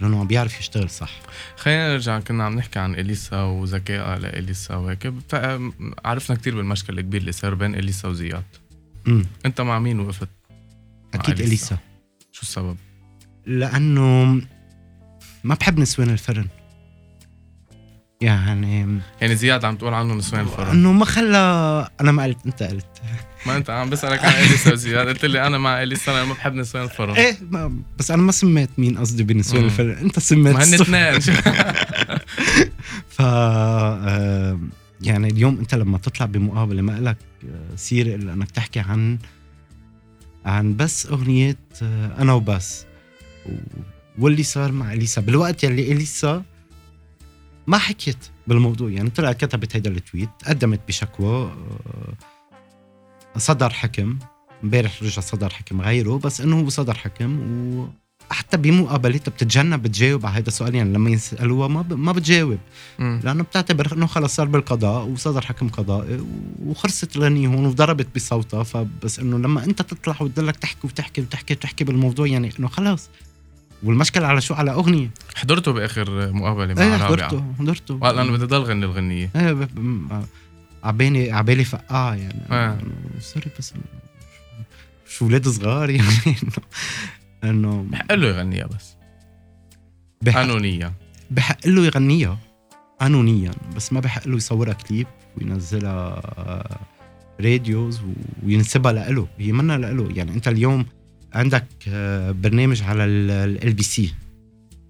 [0.00, 1.10] لأنه عم بيعرف يشتغل صح.
[1.56, 5.12] خلينا نرجع كنا عم نحكي عن إليسا وذكائها لإليسا وهيك.
[6.04, 8.44] عرفنا كتير بالمشكل الكبير اللي صار بين إليسا وزياد.
[9.08, 10.28] امم أنت مع مين وقفت؟
[11.14, 11.46] أكيد إليسا.
[11.46, 11.78] إليسا.
[12.32, 12.76] شو السبب؟
[13.46, 14.24] لأنه
[15.44, 16.48] ما بحب نسوان الفرن.
[18.20, 20.66] يعني يعني زياد عم تقول عنه نسوان الفرن.
[20.70, 22.86] إنه ما خلى أنا ما قلت أنت قلت.
[23.46, 25.08] ما أنت عم بسألك عن إليسا وزياد.
[25.08, 27.14] قلت لي أنا مع إليسا أنا ما بحب نسوان الفرن.
[27.14, 29.66] إيه ما بس أنا ما سميت مين قصدي بنسوان مم.
[29.66, 29.90] الفرن.
[29.90, 30.74] أنت سميت ما هن.
[30.74, 31.20] اثنين.
[33.14, 34.60] ف آه،
[35.02, 37.16] يعني اليوم أنت لما تطلع بمقابلة ما لك
[37.76, 39.18] سيرة إلا إنك تحكي عن
[40.46, 42.84] عن بس أغنية آه، أنا وبس.
[44.18, 45.20] واللي صار مع إليسا.
[45.20, 46.42] بالوقت يلي إليسا
[47.66, 54.18] ما حكيت بالموضوع يعني طلعت كتبت هيدا التويت قدمت بشكوى آه، صدر حكم
[54.64, 57.40] امبارح رجع صدر حكم غيره بس إنه هو صدر حكم
[58.30, 61.92] وحتى بمقابلتها بتتجنب تجاوب على هذا السؤال يعني لما يسألوها ما ب...
[61.92, 62.58] ما بتجاوب.
[62.98, 66.24] لأنه بتعتبر إنه خلص صار بالقضاء وصدر حكم قضائي
[66.66, 71.84] وخلصت الغنية هون وضربت بصوتها فبس إنه لما أنت تطلع وتضلك تحكي وتحكي وتحكي وتحكي
[71.84, 73.10] بالموضوع يعني إنه خلص
[73.82, 75.10] والمشكلة على شو؟ على أغنية.
[75.36, 77.94] حضرته بآخر مقابلة مع إيه حضرته حضرته.
[77.94, 79.30] وقال أنا بدي ضل غني الغنية.
[79.36, 80.24] إيه ب- ب-
[80.84, 82.40] عبالي عبالي فقاعة يعني.
[82.50, 82.78] آه.
[83.20, 83.74] سوري بس
[85.08, 86.08] شو ولاد صغار يعني.
[87.44, 88.96] إنه بحق له يغنيها بس.
[90.22, 90.92] بحق, قانونيا.
[91.30, 92.38] بحق له يغنيها.
[93.00, 93.50] قانونيا.
[93.76, 95.06] بس ما بحق له يصورها كليب
[95.38, 96.78] وينزلها آه،
[97.40, 98.00] radios
[98.46, 99.28] وينسبها لإله.
[99.38, 100.08] هي منا لإله.
[100.14, 100.86] يعني أنت اليوم
[101.34, 104.14] عندك آه، برنامج على LBC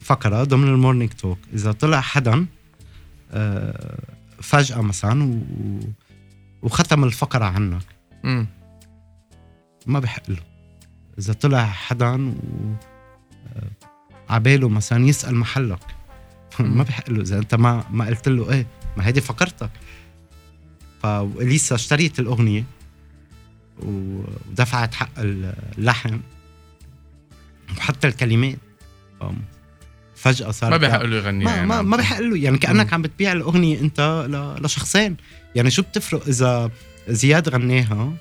[0.01, 2.47] فقرة ضمن ال morning talk إذا طلع حدا
[3.33, 3.99] آه،
[4.43, 5.81] فجأة مثلا و-
[6.63, 7.83] وختم الفقرة عنك.
[9.87, 10.43] ما بحق له
[11.19, 12.33] إذا طلع حدا و
[13.57, 13.71] آه،
[14.29, 15.79] عباله مثلا يسأل محلك.
[16.61, 19.71] ما بحق له إذا أنت ما ما قلت له إيه ما هيدي فقرتك.
[21.03, 22.65] فاليسا اشتريت الأغنية.
[23.83, 26.21] ودفعت حق اللحن
[27.79, 28.59] وحتى الكلمات.
[29.21, 29.25] ف-
[30.17, 32.95] فجأة صار ما بحق له يغنيها ما يعني ما, ما بحق له يعني كأنك مم.
[32.95, 35.17] عم بتبيع الأغنية أنت ل- لشخصين.
[35.55, 36.71] يعني شو بتفرق إذا
[37.09, 38.13] زياد غناها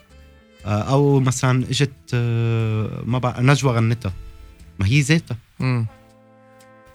[0.65, 4.13] آه، أو مثلا إجت آه، ما بقى نجوى غنتها
[4.79, 5.37] ما هي ذاتها.
[5.59, 5.85] مم.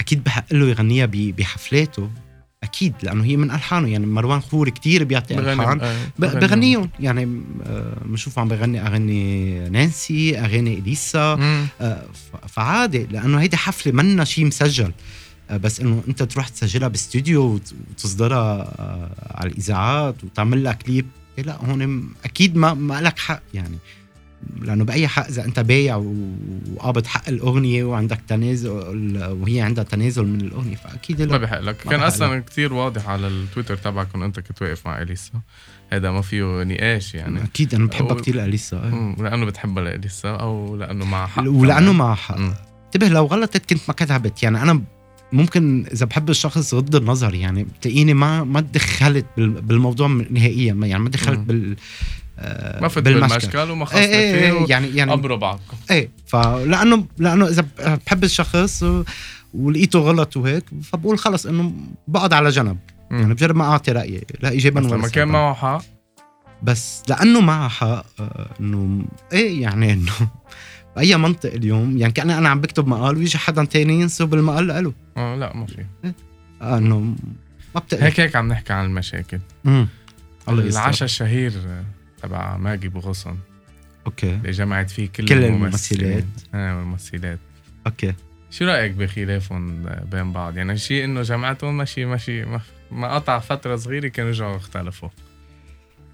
[0.00, 2.10] أكيد بحق له يغنيها بحفلاته.
[2.64, 5.80] أكيد لأنه هي من ألحانه يعني مروان خوري كتير بيعطي ألحان.
[5.80, 5.96] آه،
[6.40, 6.90] بغنيهم.
[7.00, 11.34] يعني آه، بنشوف عم بغني اغاني نانسي اغاني إليسا.
[11.80, 12.02] آه،
[12.48, 14.92] فعادي لأنه هيدي حفلة منا شيء مسجل.
[15.50, 18.74] بس إنه أنت تروح تسجلها باستوديو وت- وتصدرها
[19.34, 21.06] على الإذاعات وتعمل لها كليب.
[21.38, 23.78] إيه لا هون أكيد ما ما لك حق يعني.
[24.60, 25.96] لأنه بأي حق إذا أنت بايع
[26.76, 28.70] وقابض حق الأغنية وعندك تنازل
[29.40, 31.76] وهي عندها تنازل من الأغنية فأكيد ما بحق لك.
[31.86, 35.32] ما كان بحق أصلا كتير واضح على التويتر تبعكم أنت كنت واقف مع أليسا.
[35.92, 37.42] هذا ما فيه نقاش يعني.
[37.44, 38.76] أكيد أنا بحبها و- كثير اليسا
[39.18, 42.36] لأنه بتحبها لأليسا أو لأنه معها حق ولأنه معها حق.
[42.86, 44.82] انتبه لو غلطت كنت ما كتبت يعني أنا
[45.32, 51.02] ممكن إذا بحب الشخص غض النظر يعني بتلاقيني ما ما دخلت بال- بالموضوع نهائيا يعني
[51.02, 51.38] ما دخلت.
[51.38, 51.76] بال
[52.80, 53.58] ما فت بالمشكل.
[53.58, 55.76] وما خصت إيه إيه إيه يعني يعني قبروا بعضكم.
[55.90, 57.64] إيه فلانه لأنه إذا
[58.06, 58.84] بحب الشخص
[59.54, 61.72] ولقيته غلط وهيك فبقول خلص إنه
[62.08, 62.78] بقعد على جنب.
[63.10, 63.20] مم.
[63.20, 65.28] يعني بجرب ما أعطي رأيي لا ايجابا ولا لما كان.
[65.28, 65.82] معه حق؟
[66.62, 70.12] بس لأنه معها حق آه، إنه إيه يعني إنه
[70.96, 74.92] بأي منطق اليوم يعني كان أنا عم بكتب مقال ويجي حدا تاني ينسب المقال له
[75.16, 75.84] آه لا ما في.
[76.62, 76.98] آه، إنه
[77.74, 79.38] ما بتقدر هيك هيك عم نحكي عن المشاكل.
[79.66, 79.88] امم
[80.48, 81.52] الله العشاء الشهير
[82.24, 83.36] تبع ماجي بغصن
[84.06, 84.34] okay.
[84.34, 85.44] اللي جمعت فيه كل, كل.
[85.44, 86.24] الممثلات.
[86.54, 87.38] آه الممثلات
[87.86, 88.14] okay.
[88.50, 92.60] شو رأيك بخلافهم بين بعض؟ يعني شيء إنه جمعتهم ماشي ماشي ما,
[92.90, 95.08] ما قطع فترة صغيرة كانوا رجعوا اختلفوا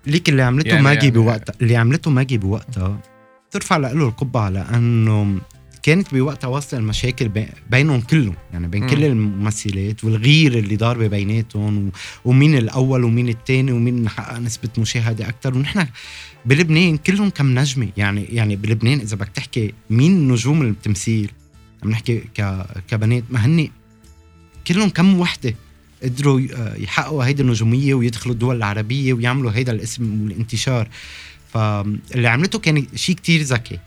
[0.07, 3.01] ليك اللي عملته يعني- ماجي يعني- بوقتها اللي عملته ماجي بوقتها
[3.51, 5.41] ترفع له القبعة لأنه
[5.83, 8.35] كانت بوقتها واصله المشاكل بي- بينهم كلهم.
[8.53, 8.89] يعني بين مم.
[8.89, 11.93] كل الممثلات والغير اللي ضاربه بيناتهم
[12.25, 15.87] ومين الأول ومين الثاني ومين حقق نسبة مشاهدة أكثر ونحن
[16.45, 17.89] بلبنان كلهم كم نجمة.
[17.97, 21.31] يعني يعني بلبنان إذا بدك تحكي مين نجوم التمثيل؟
[21.83, 22.23] عم نحكي
[22.89, 23.25] كبنات.
[23.31, 23.69] ما هن
[24.67, 25.55] كلهم كم وحدة
[26.03, 26.41] قدروا
[26.79, 30.89] يحققوا هيدي النجومية ويدخلوا الدول العربية ويعملوا هيدا الاسم والانتشار
[31.53, 33.79] فاللي عملته كان شيء كتير ذكي.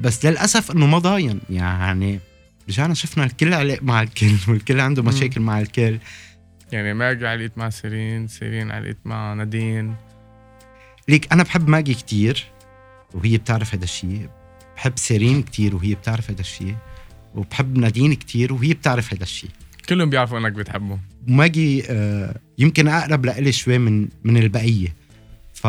[0.00, 1.40] بس للأسف إنه ما ضاين.
[1.50, 2.20] يعني
[2.68, 5.02] رجعنا شفنا الكل علاق مع الكل والكل عنده.
[5.02, 5.98] مشاكل مع الكل.
[6.72, 9.94] يعني ماجي علقت مع سيرين سيرين علقت مع نادين.
[11.08, 12.44] ليك أنا بحب ماجي كتير
[13.14, 14.28] وهي بتعرف هذا الشيء
[14.76, 16.74] بحب سيرين كتير وهي بتعرف هذا الشيء
[17.34, 19.50] وبحب نادين كتير وهي بتعرف هذا الشيء
[19.88, 21.00] كلهم بيعرفوا إنك بتحبهم.
[21.26, 24.94] ماجي آه، يمكن أقرب لإلي شوي من من البقية.
[25.54, 25.66] ف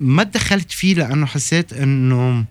[0.00, 2.44] ما تدخلت فيه لأنه حسيت إنه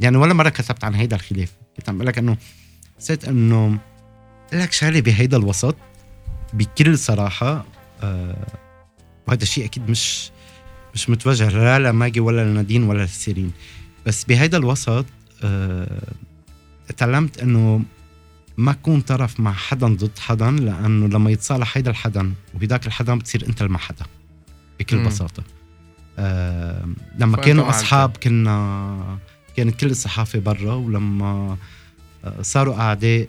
[0.00, 1.52] يعني ولا مرة كتبت عن هيدا الخلاف.
[1.76, 2.36] كنت عم بقول لك إنه
[2.98, 3.78] حسيت إنه
[4.52, 5.76] لك شغلة بهيدا الوسط
[6.52, 7.64] بكل صراحة
[8.02, 8.46] آه
[9.28, 10.30] وهذا الشيء أكيد مش
[10.94, 13.52] مش متوجه لا لماجي ولا لنادين ولا لسيرين.
[14.06, 15.06] بس بهيدا الوسط
[15.44, 16.02] آه
[16.96, 17.82] تعلمت إنه
[18.56, 23.46] ما تكون طرف مع حدا ضد حدا لأنه لما يتصالح هيدا الحدا وهداك الحدا بتصير
[23.48, 24.04] أنت المحدا
[24.80, 25.06] بكل مم.
[25.06, 25.42] بساطة.
[26.18, 29.18] آه لما كانوا أصحاب كنا
[29.56, 31.56] كانت كل الصحافة برا ولما
[32.24, 33.28] آه، صاروا اعداء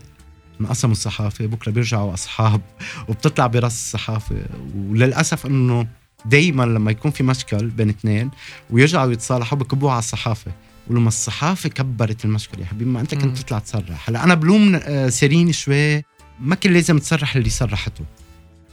[0.61, 2.61] انقسموا الصحافة بكرة بيرجعوا أصحاب
[3.07, 4.35] وبتطلع براس الصحافة.
[4.75, 5.87] وللأسف إنه
[6.25, 8.31] دائما لما يكون في مشكل بين اثنين
[8.69, 10.51] ويرجعوا يتصالحوا بكبوها على الصحافة.
[10.87, 13.15] ولما الصحافة كبرت المشكلة يا حبيبي ما أنت.
[13.15, 14.09] كنت تطلع تصرح.
[14.09, 16.03] هلأ أنا بلوم آه، سيرين شوي
[16.39, 18.05] ما كان لازم تصرح اللي صرحته.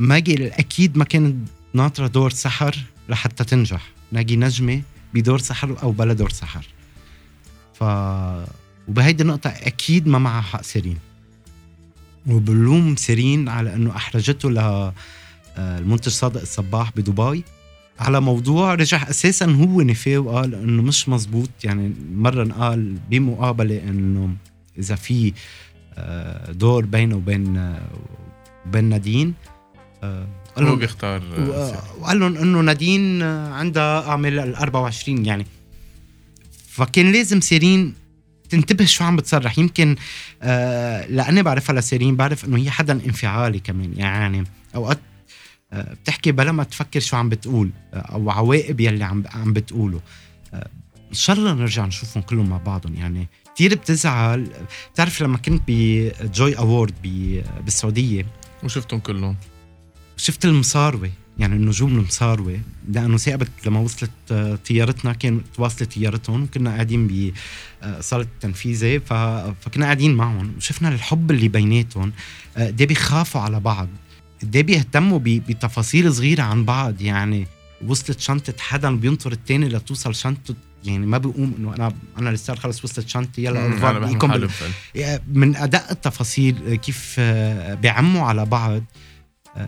[0.00, 2.76] ماجي أكيد ما كانت ناطرة دور سحر
[3.08, 3.90] لحتى تنجح.
[4.12, 4.82] ناجي نجمة
[5.14, 6.66] بدور سحر أو بلا دور سحر.
[7.82, 7.84] ف
[8.88, 10.98] وبهيدي النقطة أكيد ما معها حق سيرين.
[12.26, 14.92] وبلوم سيرين على أنه أحرجته ل آه،
[15.56, 17.44] المنتج صادق الصباح بدبي.
[17.98, 21.48] على موضوع رجع أساسا هو نفاه وقال إنه مش مزبوط.
[21.64, 24.36] يعني مرة قال بمقابلة إنه
[24.78, 25.32] إذا في
[25.94, 27.82] آه، دور بينه وبين آه،
[28.66, 29.34] وبين نادين
[30.56, 31.22] قال هو بيختار.
[32.00, 35.46] وقال لهم إنه نادين عندها أعمال ال 24 يعني.
[36.72, 37.94] فكان لازم سيرين
[38.50, 39.58] تنتبه شو عم بتصرح.
[39.58, 39.96] يمكن
[40.42, 44.98] آه لأني بعرفها لسيرين بعرف إنه هي حدا انفعالي كمان يعني أوقات
[45.72, 50.00] آه بتحكي بلا ما تفكر شو عم بتقول آه أو عواقب يلي عم عم بتقوله.
[50.54, 50.68] آه
[51.08, 52.94] إن شاء الله نرجع نشوفهم كلهم مع بعضهم.
[52.94, 54.48] يعني كثير بتزعل.
[54.94, 56.94] بتعرف لما كنت بجوي اوورد
[57.64, 58.26] بالسعودية؟
[58.64, 59.36] وشفتهم كلهم.
[60.16, 61.10] شفت المصاروة.
[61.38, 67.32] يعني النجوم المصاروة لأنه ثاقبت لما وصلت آه، طيارتنا كانت واصلة طيارتهم وكنا قاعدين
[67.98, 69.12] بصالة التنفيذي ف...
[69.12, 72.12] فكنا قاعدين معهم وشفنا الحب اللي بيناتهم
[72.56, 73.88] آه، قد إيه بيخافوا على بعض
[74.42, 75.18] قد إيه بيهتموا.
[75.22, 77.46] بتفاصيل صغيرة عن بعض يعني
[77.86, 82.84] وصلت شنطة حدا بينطر التاني لتوصل شنطة يعني ما بيقوم إنه أنا أنا لسه خلص
[82.84, 85.20] وصلت شنطتي يلا بال-.
[85.28, 88.82] من ادق التفاصيل كيف آه، بيعموا على بعض آه،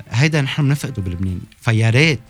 [0.09, 1.41] هيدا نحن بنفقده بلبنان.
[1.61, 2.21] فيا ريت.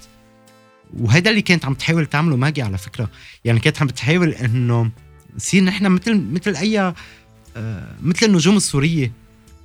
[1.01, 3.11] وهيدا اللي كانت عم تحاول تعمله ماجي على فكرة.
[3.45, 4.91] يعني كانت عم بتحاول إنه
[5.37, 6.95] نصير نحن مثل مثل أي
[7.57, 9.13] آه، مثل النجوم السورية.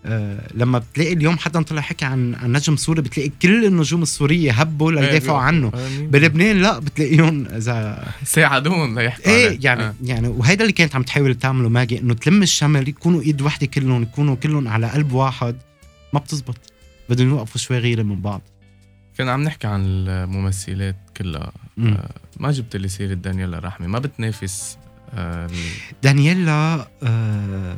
[0.05, 4.51] آه لما بتلاقي اليوم حدا طلع حكي عن عن نجم سوري بتلاقي كل النجوم السورية
[4.51, 5.71] هبوا ليدافعوا عنه.
[6.01, 9.93] بلبنان لا بتلاقيهم اذا ساعدون ليحكوا إيه يعني آه.
[10.03, 14.01] يعني وهيدا اللي كانت عم تحاول تعمله ماجي إنه تلم الشمل يكونوا إيد وحدة كلهم
[14.01, 15.55] يكونوا كلهم على قلب واحد.
[16.13, 16.57] ما بتزبط.
[17.09, 18.41] بدهم يوقفوا شوي غيره من بعض.
[19.17, 21.51] كنا عم نحكي عن الممثلات كلها.
[21.79, 24.77] آه ما جبت لي سيرة دانييلا رحمي ما بتنافس
[25.13, 25.49] آه
[26.03, 27.77] دانييلا آه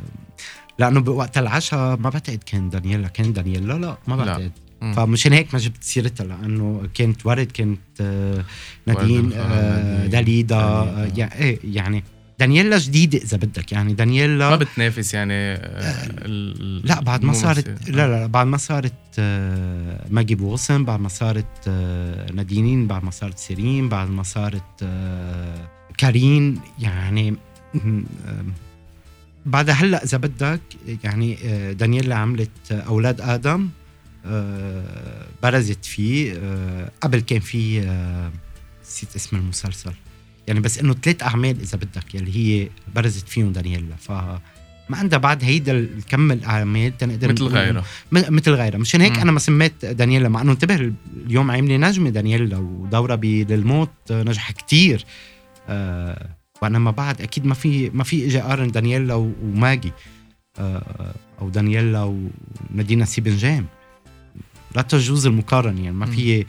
[0.78, 4.52] لأنه بوقت العشاء ما بعتقد كان دانييلا كان دانييلا؟ لا ما بعتقد.
[4.96, 8.44] فمشان هيك ما جبت سيرتها لأنه كانت ورد كانت آه
[8.86, 10.60] نادين آه داليدا
[11.16, 12.04] يعني إيه يعني
[12.42, 16.26] دانييلا جديدة إذا بدك يعني دانييلا ما بتنافس يعني آه, آه،
[16.84, 21.68] لا بعد ما صارت لا لا بعد ما صارت آه ماجي بوسم بعد ما صارت
[22.34, 24.84] نادينين بعد ما صارت سيرين بعد ما صارت
[25.98, 27.36] كارين يعني
[29.46, 30.60] بعد هلأ إذا بدك
[31.04, 31.38] يعني
[31.74, 33.68] دانييلا عملت أولاد آدم
[35.42, 36.34] برزت فيه
[37.00, 37.80] قبل كان في
[38.84, 39.92] نسيت اسم المسلسل.
[40.48, 44.12] يعني بس إنه ثلاث أعمال إذا بدك يلي هي برزت فيهم دانييلا ف
[44.88, 47.84] ما عندها بعد هيدا الكم الأعمال تنقدر مثل غيرها.
[48.12, 48.78] مثل غيرها.
[48.78, 50.92] مشان هيك أنا ما سميت دانييلا مع انه انتبه
[51.26, 55.04] اليوم عاملة نجمة دانييلا ودورها للموت نجح كتير.
[55.68, 56.28] آه
[56.62, 59.92] وانما بعد أكيد ما في ما في اجى قارن دانييلا وماجي.
[60.58, 62.16] آه أو دانييلا
[62.70, 63.66] ونادينا سيبنجام
[64.76, 66.44] لا تجوز المقارنة يعني ما في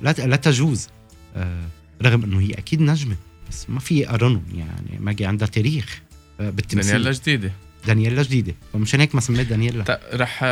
[0.00, 0.88] لا لا تجوز.
[1.36, 1.66] آه
[2.02, 3.16] رغم إنه هي أكيد نجمة
[3.50, 6.00] بس ما في قارنهم يعني ماجي عندها تاريخ
[6.40, 6.92] آه بالتمثيل.
[6.92, 7.52] دانييلا جديدة.
[7.86, 8.54] دانييلا جديدة.
[8.72, 10.44] فمشان هيك ما سميت دانييلا رح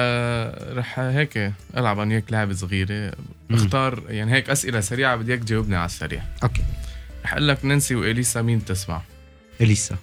[0.73, 3.13] رح هيك ألعب أنا وياك لعبة صغيرة.
[3.51, 6.23] اختار يعني هيك أسئلة سريعة بدي اياك تجاوبني على السريع.
[6.43, 6.63] okay.
[7.25, 9.03] رح أقول لك نانسي وإليسا مين تسمع؟
[9.61, 9.97] إليسا.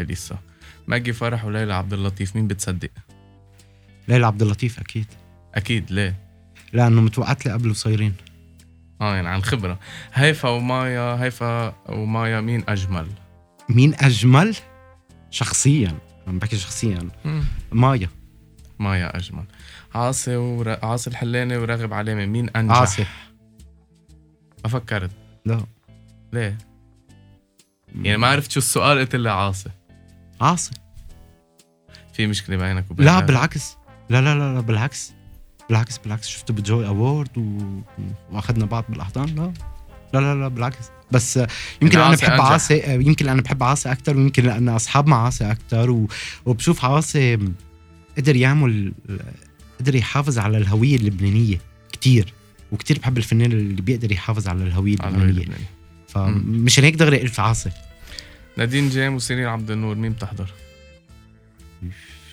[0.00, 0.38] إليسا.
[0.86, 2.90] ماجي فرح وليلى عبد اللطيف مين بتصدق؟
[4.08, 5.06] ليلى عبد اللطيف أكيد.
[5.54, 6.16] أكيد ليه؟
[6.72, 8.14] لأنه متوقعة لي قبل وصايرين.
[9.00, 9.78] آه يعني عن خبرة.
[10.12, 13.06] هيفا ومايا هيفا ومايا مين أجمل؟
[13.68, 14.56] مين أجمل؟
[15.30, 17.08] شخصيا عم بحكي شخصيا.
[17.24, 17.44] مم.
[17.72, 18.08] مايا.
[18.78, 19.44] مايا أجمل.
[19.94, 20.84] عاصي ور...
[20.84, 23.06] عاصي الحلاني وراغب علامه مين أنجح؟ عاصي.
[24.64, 25.10] ما فكرت.
[25.44, 25.60] لا.
[26.32, 26.58] ليه؟
[28.02, 29.70] يعني ما عرفت شو السؤال قلت لي عاصي.
[30.40, 30.70] عاصي.
[32.12, 33.76] في مشكلة بينك وبين لا بالعكس.
[34.10, 35.12] لا لا لا, لا بالعكس.
[35.68, 37.58] بالعكس بالعكس شفته بجوي اوورد و...
[38.30, 39.34] واخذنا بعض بالأحضان.
[39.34, 39.52] لا
[40.20, 40.90] لا لا لا بالعكس.
[41.10, 41.40] بس
[41.82, 45.90] يمكن أنا بحب عاصي يمكن أنا بحب عاصي أكثر ويمكن لأن أصحاب مع عاصي أكثر
[45.90, 46.08] و...
[46.46, 47.38] وبشوف عاصي
[48.16, 48.92] قدر يعمل
[49.80, 51.60] قدر يحافظ على الهوية اللبنانية
[51.92, 52.32] كتير
[52.72, 55.68] وكتير بحب الفنان اللي بيقدر يحافظ على الهوية اللبنانية.
[56.08, 57.70] فمشان هيك دغري قلت عاصي
[58.56, 60.50] نادين جيم وسيرين عبد النور مين بتحضر؟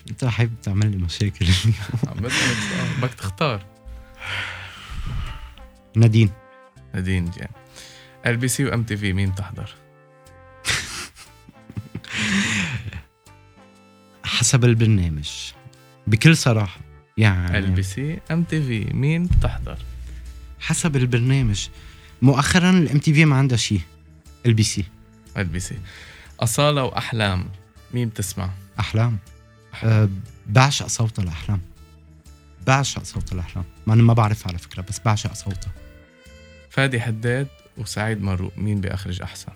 [0.10, 1.46] انت حابب تعمل لي مشاكل
[2.22, 2.58] بسألك
[3.02, 3.66] بدك تختار.
[5.96, 6.30] نادين.
[6.94, 7.48] نادين جيم
[8.26, 9.76] ال بي سي وام تي في مين بتحضر؟
[14.24, 15.30] حسب البرنامج.
[16.08, 16.80] بكل صراحة
[17.18, 19.78] يعني ال بي سي ام تي في مين بتحضر؟
[20.60, 21.68] حسب البرنامج.
[22.22, 23.82] مؤخرا ال MTV ما عندها شيء
[24.46, 24.86] LBC
[25.38, 25.78] LBC
[26.40, 27.50] أصالة وأحلام
[27.94, 29.18] مين بتسمع؟ أحلام,
[29.84, 30.10] أه
[30.48, 31.62] بعشق صوتها الأحلام
[32.68, 35.72] بعشق صوت الأحلام مع أني ما بعرف على فكرة بس بعشق صوتها
[36.70, 39.52] فادي حداد وسعيد مروق مين بيخرج أحسن؟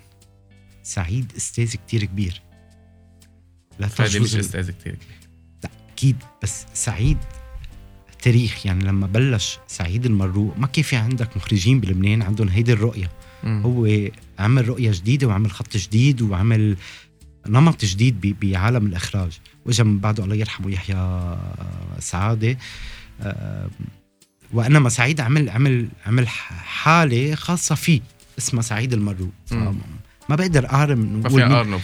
[0.82, 2.42] سعيد أستاذ كتير كبير.
[3.78, 5.18] لا فادي مش أستاذ كتير كبير.
[5.64, 7.18] لا أكيد بس سعيد
[8.22, 8.66] تاريخ.
[8.66, 13.10] يعني لما بلش سعيد المروق ما كان في عندك مخرجين بلبنان عندهم هيدي الرؤية؟
[13.44, 13.62] مم.
[13.62, 16.76] هو عمل رؤية جديدة وعمل خط جديد وعمل
[17.48, 19.40] نمط جديد بعالم الإخراج.
[19.66, 21.36] واجا من بعده الله يرحمه يحيى
[21.98, 22.56] سعادة.
[24.52, 28.00] وإنما سعيد عمل عمل عمل حالة خاصة فيه
[28.38, 29.30] اسمها سعيد المروق
[30.28, 31.80] ما بقدر أقارن ما في أقارنه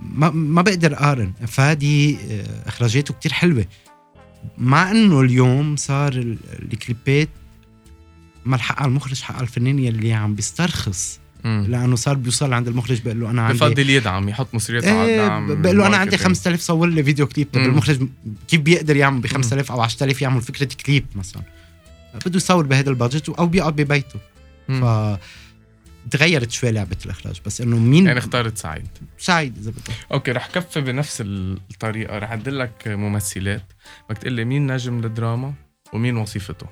[0.00, 1.32] ما, ما بقدر أقارن.
[1.46, 3.66] فادي آه، إخراجاته كتير حلوة.
[4.58, 6.12] مع إنه اليوم صار
[6.72, 7.28] الكليبات
[8.44, 11.20] ما الحق المخرج حق الفنان يلي عم بيسترخص.
[11.44, 15.12] لأنه صار بيوصل عند المخرج بيقول له أنا عندي بفضل يدعم يحط مصريات إيه على
[15.12, 18.08] الدعم بقول له أنا عندي 5000 صور لي video clip طب المخرج
[18.48, 21.42] كيف بيقدر يعمل ب 5000 أو 10000 يعمل فكرة كليب مثلا؟
[22.26, 24.18] بده يصور بهذا ال budget أو بيقعد ببيته.
[24.68, 24.84] ف
[26.10, 28.88] تغيرت شوي لعبة الإخراج بس إنه مين يعني اختارت سعيد.
[29.18, 29.92] سعيد إذا بدك.
[30.12, 33.72] okay رح كفي بنفس الطريقة رح أدلك ممثلات.
[34.10, 35.54] بدك تقول لي مين نجم الدراما
[35.92, 36.66] ومين وظيفته؟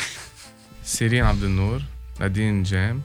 [0.84, 1.82] سيرين عبد النور
[2.20, 3.02] نادين جام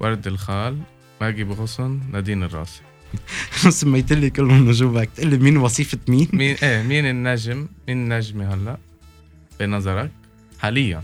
[0.00, 0.78] ورد الخال
[1.20, 2.80] ماجي بغصن نادين الراسي.
[3.80, 8.54] سميت لي كلهم نجومك؟ تقول لي مين وظيفه مين؟ مين؟ إيه مين النجم؟ مين النجمة
[8.54, 8.78] هلا؟
[9.60, 10.10] بنظرك
[10.58, 11.02] حاليا.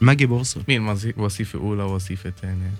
[0.00, 2.70] ماجي بوصل مين وظيفة أولى وظيفة ثانية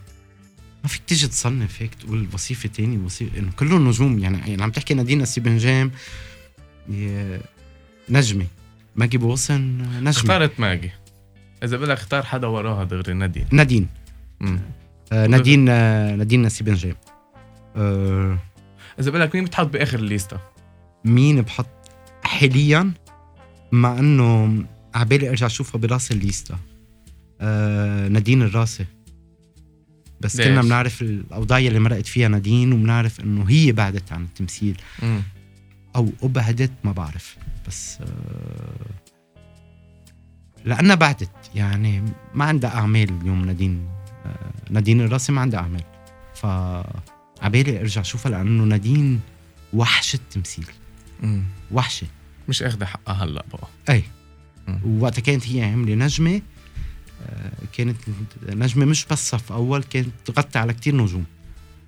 [0.82, 4.70] ما فيك تيجي تصنف هيك تقول وظيفه تاني وظيفه إنه كلهم نجوم يعني يعني عم
[4.70, 5.90] تحكي نادين السيبنجام
[6.90, 7.38] ي-
[8.08, 8.46] نجمة.
[8.96, 9.60] ماجي بو غصن
[9.98, 10.10] نجمة.
[10.10, 10.90] اختارت ماجي.
[11.62, 13.46] إذا بدك اختار حدا وراها دغري نادين.
[13.52, 13.88] نادين.
[14.42, 16.94] آه نادين آه نادين نسيب نجيم
[17.76, 18.38] آه
[19.00, 20.40] إذا بدك مين بتحط بآخر الليستة؟
[21.04, 21.66] مين بحط
[22.24, 22.92] حاليا
[23.72, 26.58] مع إنه عبالي أرجع أشوفها براس الليستا
[27.40, 28.86] آه نادين الراسي.
[30.20, 34.80] بس ليش؟ كلنا بنعرف الأوضاع اللي مرقت فيها نادين وبنعرف إنه هي بعدت عن التمثيل.
[35.02, 35.22] مم.
[35.96, 37.36] أو ابعدت ما بعرف.
[37.68, 38.06] بس آه
[40.64, 41.30] لأنها بعدت.
[41.54, 42.02] يعني
[42.34, 43.95] ما عندها أعمال اليوم نادين.
[44.70, 45.82] نادين الراسي ما عندها أعمال.
[46.34, 46.46] ف
[47.42, 49.20] عبالي أرجع اشوفها لأنه نادين
[49.72, 50.66] وحشة تمثيل
[51.22, 51.42] مم.
[51.72, 52.06] وحشة.
[52.48, 53.68] مش أخذة حقها هلأ بقى.
[53.90, 54.02] أي.
[54.68, 54.80] مم.
[54.86, 56.40] ووقتها كانت هي عاملة نجمة
[57.26, 57.96] آه، كانت
[58.48, 61.24] نجمة مش بس صف أول كانت تغطي على كتير نجوم.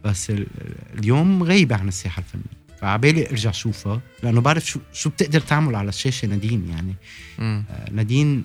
[0.05, 0.47] بس ال-
[0.99, 2.59] اليوم غايبه عن الساحة الفنية.
[2.81, 6.95] فعبالي أرجع أشوفها لأنه بعرف شو شو بتقدر تعمل على الشاشة نادين يعني.
[7.39, 7.65] مم.
[7.71, 8.45] آه، نادين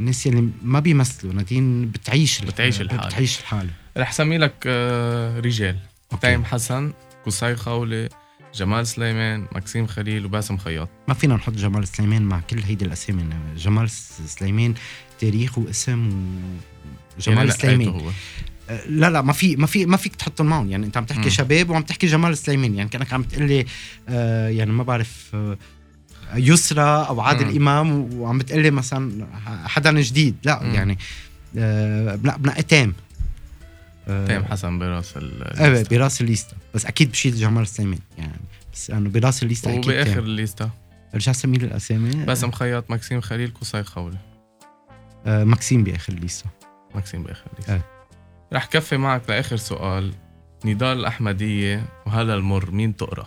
[0.00, 3.06] الناس اللي ما بيمثلوا نادين بتعيش بتعيش الحالة.
[3.06, 3.70] بتعيش الحالة.
[3.96, 5.76] رح سمي لك آه، رجال.
[6.12, 6.22] أوكي.
[6.22, 6.92] تيم حسن
[7.26, 8.08] قصي خولي
[8.54, 10.88] جمال سليمان مكسيم خليل وباسم خياط.
[11.08, 13.24] ما فينا نحط جمال سليمان مع كل هيدي الأسامي.
[13.56, 13.90] جمال
[14.26, 14.74] سليمان
[15.20, 17.30] تاريخ واسم و...
[17.30, 17.88] يعني سليمان.
[17.88, 18.10] هو.
[18.88, 20.70] لا لا ما في ما في ما فيك تحطهم معهم.
[20.70, 21.28] يعني أنت عم تحكي مم.
[21.28, 22.74] شباب وعم تحكي جمال سليمان.
[22.74, 23.66] يعني كأنك عم تقول لي
[24.08, 25.58] آه يعني ما بعرف آه
[26.34, 27.56] يسرى أو عادل.
[27.56, 29.26] إمام وعم بتقول لي مثلا
[29.68, 30.36] حدا جديد.
[30.44, 30.74] لا مم.
[30.74, 30.98] يعني
[31.58, 32.94] آه بنق- بنقي تيم.
[34.08, 35.84] آه، تيم حسن براس ال إيه.
[35.90, 38.40] براس الليستا بس أكيد بشيل جمال سليمان يعني.
[38.74, 40.24] بس انه براس الليستا أكيد وبآخر تيم.
[40.24, 40.70] الليستا
[41.14, 42.10] رجع سمي الأسامي.
[42.24, 44.16] باسم خياط مكسيم خليل قصي خولي
[45.26, 46.46] آه ماكسيم بآخر الليستا
[46.94, 47.84] مكسيم بآخر الليستا إيه.
[48.52, 50.12] رح كفي معك لآخر سؤال.
[50.64, 53.26] نضال الأحمدية وهلا المر مين تقرأ؟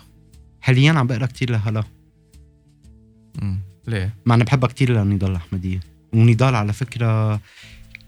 [0.61, 1.83] حاليا عم بقرأ كتير لهلا.
[3.41, 3.59] مم.
[3.87, 5.79] ليه؟ مع اني بحبها كتير لنضال الاحمديه
[6.13, 7.39] ونضال على فكرة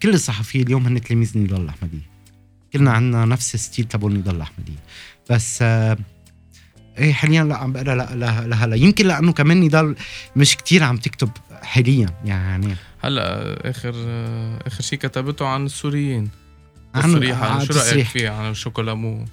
[0.04, 2.10] كل الصحفيين اليوم هن تلاميذ نضال الاحمديه
[2.74, 4.80] كلنا عنا نفس ال style تبع نضال الاحمديه
[5.30, 5.98] بس آه
[6.98, 8.76] إيه حاليا لا عم بقرأ لا- لا- لهلا.
[8.76, 9.96] يمكن لأنه كمان نضال
[10.36, 11.30] مش كتير عم تكتب
[11.64, 12.76] حاليا يعني.
[13.02, 13.94] هلا آخر
[14.68, 16.30] آخر شيء كتبته عن السوريين.
[16.96, 18.08] عن- عن شو رأيك.
[18.08, 19.26] فيه عن الشوكولامو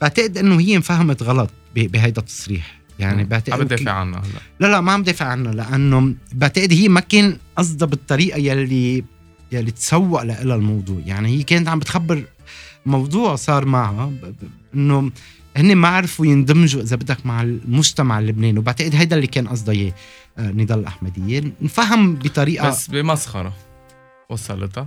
[0.00, 2.77] بعتقد إنه هي انفهمت غلط بهيدا التصريح.
[2.98, 4.40] يعني عم بعتقد بدافع عنها هلا.
[4.60, 9.04] لا لا ما عم دافع عنها لأنه بعتقد هي ما كان قصدها بالطريقة يلي
[9.52, 11.00] يلي تسوق لها الموضوع.
[11.06, 12.24] يعني هي كانت عم بتخبر
[12.86, 14.12] موضوع صار معها
[14.74, 15.10] إنه
[15.56, 19.92] هن ما عرفوا يندمجوا إذا بدك مع المجتمع اللبناني وبعتقد هيدا اللي كان قصدها إياه
[20.38, 21.52] آه، نضال الأحمدية.
[21.62, 23.52] نفهم بطريقة بس بمسخرة
[24.30, 24.86] وصلتها.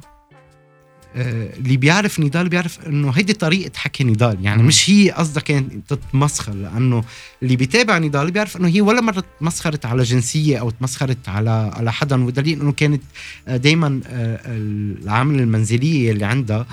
[1.16, 4.64] اللي بيعرف نضال بيعرف إنه هيدي طريقة حكي نضال يعني.
[4.64, 7.04] مش هي قصدها كانت تتمسخر لأنه
[7.44, 11.92] اللي بيتابع نضال بيعرف إنه هي ولا مرة تمسخرت على جنسية أو تمسخرت على على
[11.92, 13.02] حدا ودليل إنه كانت
[13.48, 16.66] دائما العامله المنزلية اللي عندها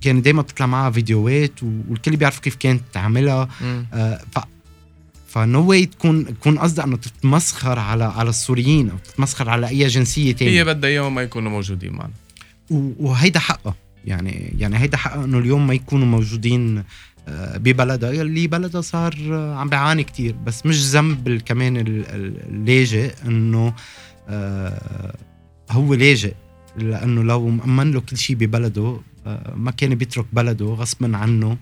[0.00, 3.48] كانت دائما تطلع معها فيديوهات والكل بيعرف كيف كانت تعملها.
[3.94, 4.38] آه، ف
[5.28, 10.32] فنو واي تكون تكون قصدها إنه تتمسخر على على السوريين أو تتمسخر على أي جنسية
[10.32, 12.12] تانية هي بدها اياهم ما يكونوا موجودين معنا
[12.70, 13.74] وهيدا حقها
[14.04, 16.84] يعني يعني هيدا حقها إنه اليوم ما يكونوا موجودين
[17.28, 20.34] آه، ببلدها اللي بلدها صار آه، عم بيعاني كتير.
[20.46, 23.74] بس مش ذنب كمان ال- ال- اللاجئ إنه
[24.28, 25.14] آه،
[25.70, 26.34] هو لاجئ
[26.76, 29.00] لأنه لو مأمن له كل شيء ببلده
[29.54, 31.56] ما كان بيترك بلده غصبا عنه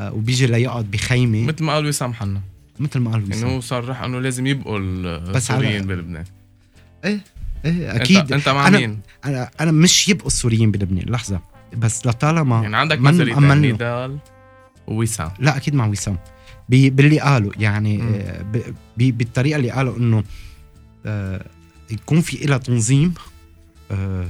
[0.00, 1.46] وبيجي ليقعد بخيمة.
[1.46, 2.40] مثل ما قال وسام حنا
[2.80, 3.48] مثل ما قال وسام.
[3.48, 6.24] هو صرح إنه لازم يبقوا السوريين بلبنان.
[7.04, 7.20] إيه.
[7.64, 11.40] أكيد انت, أنت مع أنا- مين؟ أنا أنا مش يبقوا السوريين بلبنان لحظة
[11.76, 12.98] بس لطالما يعني عندك
[13.52, 13.74] أمنه.
[13.74, 14.18] نضال
[14.86, 16.18] ووسام لا أكيد مع وسام
[16.68, 18.02] باللي قالوا يعني.
[18.02, 18.44] آه،
[18.96, 20.24] بالطريقة اللي قالوا إنه
[21.06, 21.44] آه،
[21.90, 23.14] يكون في لها تنظيم
[23.90, 24.26] آه،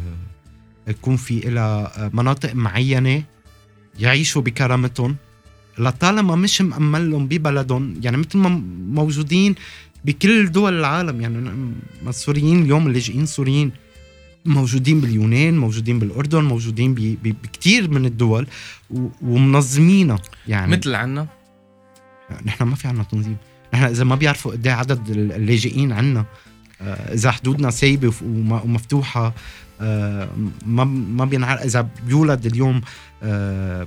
[0.88, 3.22] يكون في لها مناطق معينة
[3.98, 5.16] يعيشوا بكرامتهم
[5.78, 8.48] لطالما مش مأمن لهم ببلدهم يعني مثل ما
[9.02, 9.54] موجودين
[10.05, 11.20] بكل دول العالم.
[11.20, 11.50] يعني
[12.07, 13.72] السوريين اليوم اللاجئين السوريين
[14.44, 18.46] موجودين باليونان موجودين بالأردن موجودين ب- ب- بكتير من الدول
[19.22, 20.18] ومنظمينها.
[20.48, 21.26] يعني مثل عنا.
[22.46, 23.36] نحن ما في عنا تنظيم.
[23.74, 26.24] نحن إذا ما بيعرفوا قد إيه عدد ال- اللاجئين عنا
[26.80, 29.34] آه، إذا حدودنا سايبة ومفتوحة
[29.80, 30.28] آه،
[30.66, 31.61] ما ما بينعرف.
[31.62, 32.80] إذا بيولد اليوم
[33.22, 33.86] آه،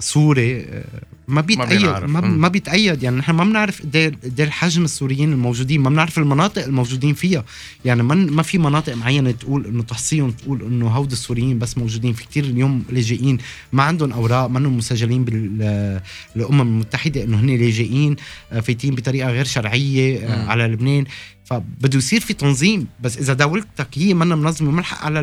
[0.00, 0.84] سوري آه،
[1.28, 1.86] ما بيتأيد.
[1.86, 2.20] ما.
[2.20, 6.64] ما بيتأيد يعني نحن ما بنعرف قد قد إيه الحجم السوريين الموجودين ما بنعرف المناطق
[6.64, 7.44] الموجودين فيها
[7.84, 12.12] يعني ما ما في مناطق معينة تقول إنه تحصيهم تقول إنه هود السوريين بس موجودين
[12.12, 13.38] في كتير اليوم لاجئين
[13.72, 18.16] ما عندهم أوراق ما مسجلين بالامم المتحدة إنه هن لاجئين
[18.52, 20.50] آه، فايتين بطريقة غير شرعية آه، مم.
[20.50, 21.04] على لبنان
[21.44, 25.20] فبده يصير في تنظيم بس إذا دولتك هي منا منظمة ملحق على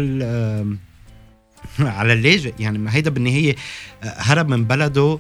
[1.80, 3.56] على اللاجئ يعني ما هيدا بالنهايه
[4.04, 5.20] آه، هرب من بلده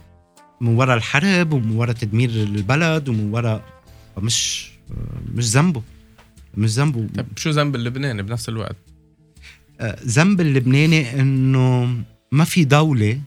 [0.61, 3.63] من وراء الحرب ومن وراء تدمير البلد ومن وراء
[4.17, 4.69] مش
[5.35, 5.81] مش ذنبه
[6.57, 8.75] مش ذنبه طب شو ذنب اللبناني بنفس الوقت؟
[9.79, 11.97] آه، ذنب اللبناني إنه
[12.31, 13.21] ما في دولة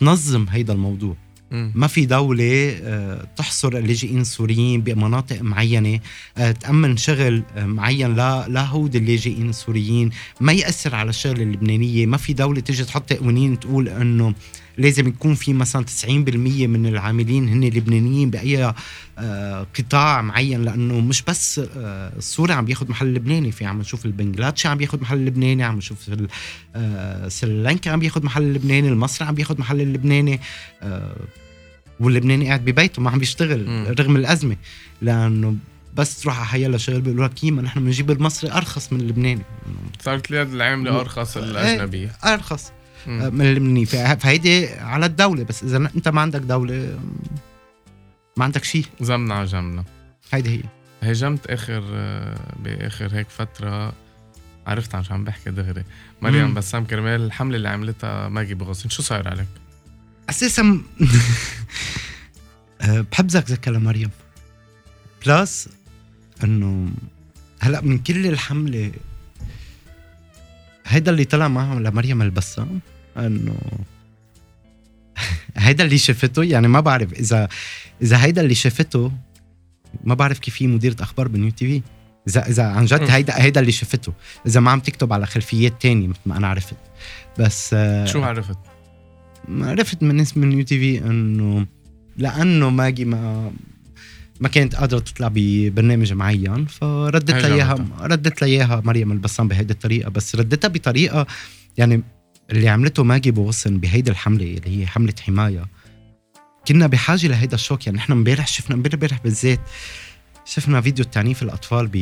[0.00, 1.16] تنظم هيدا الموضوع.
[1.52, 6.00] ما في دولة آه، تحصر اللاجئين السوريين بمناطق معينة
[6.38, 12.06] آه، تأمن شغل آه، معين لا لا هود اللاجئين السوريين ما يأثر على الشغل اللبنانية.
[12.06, 14.34] ما في دولة تيجي تحط قوانين تقول أنه
[14.78, 16.08] لازم يكون في مثلا 90%
[16.66, 18.30] من العاملين هن لبنانيين
[19.18, 24.68] آه، قطاع معين لأنه مش بس السوري عم بياخد محل اللبناني في عم نشوف البنغلاديشي
[24.68, 26.10] عم بياخد محل اللبناني عم نشوف
[27.28, 30.40] سريلانكا عم بياخد محل اللبناني المصري عم بياخد محل اللبناني
[32.02, 33.94] واللبناني قاعد ببيته ما عم بيشتغل.
[34.00, 34.56] رغم الأزمة.
[35.02, 35.56] لأنه
[35.94, 39.42] بس تروح على حيلا شغل بيقولوا لك كيما نحن بنجيب المصري أرخص من اللبناني.
[40.00, 42.12] صارت اليد العاملة أرخص الأجنبية.
[42.24, 42.72] أرخص.
[43.06, 43.20] مم.
[43.22, 43.84] آه، من اللبناني.
[43.86, 45.62] فه- فهيدي على الدولة بس.
[45.64, 46.98] إذا أنت ما عندك دولة
[48.36, 49.84] ما عندك شيء زمنا على جمنا.
[50.32, 50.62] هيدي هي.
[51.02, 53.92] هاجمت آخر آه، بآخر هيك فترة.
[54.66, 55.84] عرفت عن شو عم بحكي دغري.
[56.22, 56.54] مريم.
[56.54, 59.46] بسام كرمال الحملة اللي عملتها ماجي بو غصن شو صاير عليك؟
[60.30, 60.80] أساسا
[62.82, 64.10] آه، بحب زكزكه لمريم
[65.26, 65.68] plus
[66.44, 66.90] إنه
[67.60, 68.92] هلأ من كل الحملة
[70.86, 72.80] هيدا اللي طلع معها لمريم البسام
[73.16, 73.56] إنه
[75.56, 77.48] هيدا اللي شفته يعني ما بعرف اذا
[78.02, 79.12] إذا هيدا اللي شفته
[80.04, 81.82] ما بعرف كيف في مديرة أخبار بال New TV
[82.28, 83.10] اذا إذا عن جد.
[83.10, 84.12] هيدا هيدا اللي شفته
[84.46, 86.76] إذا ما عم تكتب على خلفيات تانية مثل ما أنا عرفت
[87.38, 88.58] بس آه، شو عرفت؟
[89.48, 91.66] عرفت من ناس من New TV إنه
[92.16, 93.52] لأنه ماجي ما
[94.40, 97.86] ما كانت قادرة تطلع ببرنامج معين فردت لها اياها.
[98.00, 101.26] ردت لها اياها مريم البسام بهيدي الطريقة بس ردتها بطريقة
[101.78, 102.02] يعني
[102.50, 105.66] اللي عملته ماجي بو غصن بهيدي الحملة اللي هي حملة حماية
[106.68, 109.60] كنا بحاجة لهيدا الشوك يعني نحن امبارح شفنا امبارح بالذات
[110.44, 111.92] شفنا فيديو تعنيف الأطفال ب.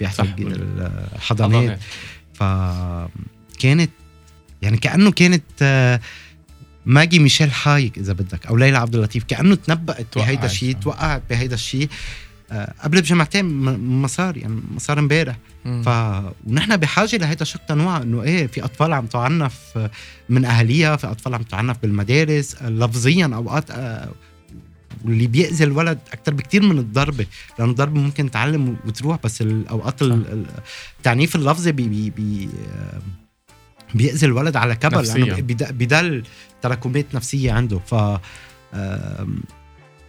[0.00, 1.78] بيحصل الحضانات حضانات
[2.34, 3.90] فكانت
[4.62, 6.00] يعني كأنه كانت آه،
[6.86, 10.18] ماجي ميشيل حايك إذا بدك أو ليلى عبد اللطيف كأنه تنبأت.
[10.18, 11.88] بهيدا الشيء توقعت بهيدا الشيء
[12.52, 15.36] آه، قبل بجمعتين م- مسار يعني مسار امبارح.
[15.64, 15.88] ف
[16.46, 19.54] ونحن بحاجة لهيدا الشق تنوع إنه إيه في أطفال عم تعنف
[20.28, 22.54] من اهاليها في أطفال عم تعنف بالمدارس.
[22.62, 24.08] آه، لفظيا أوقات آه،
[25.04, 27.26] واللي بيأذي الولد أكثر بكتير من الضربة.
[27.58, 30.46] لأنه الضربة ممكن تعلم وتروح بس الاوقات ال- ال-
[30.98, 33.00] التعنيف اللفظي بي بي بي آه،
[33.94, 34.96] بيأذي الولد على كبر.
[35.18, 36.24] لأنه بيد- بيدل
[36.62, 37.78] تراكمات نفسية عنده.
[37.78, 37.94] ف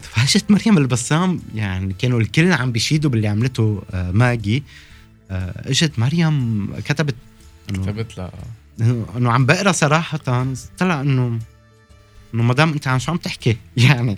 [0.01, 4.63] فهجمت مريم البسام يعني كانوا الكل عم بيشيدوا باللي عملته آه، ماجي.
[5.32, 7.15] آه، إجت مريم كتبت
[7.67, 8.32] كتبت لها
[9.17, 10.17] انه عم بقرأ صراحة.
[10.78, 11.39] طلع انه
[12.34, 14.17] إنه مدام أنت عن شو عم تحكي؟ يعني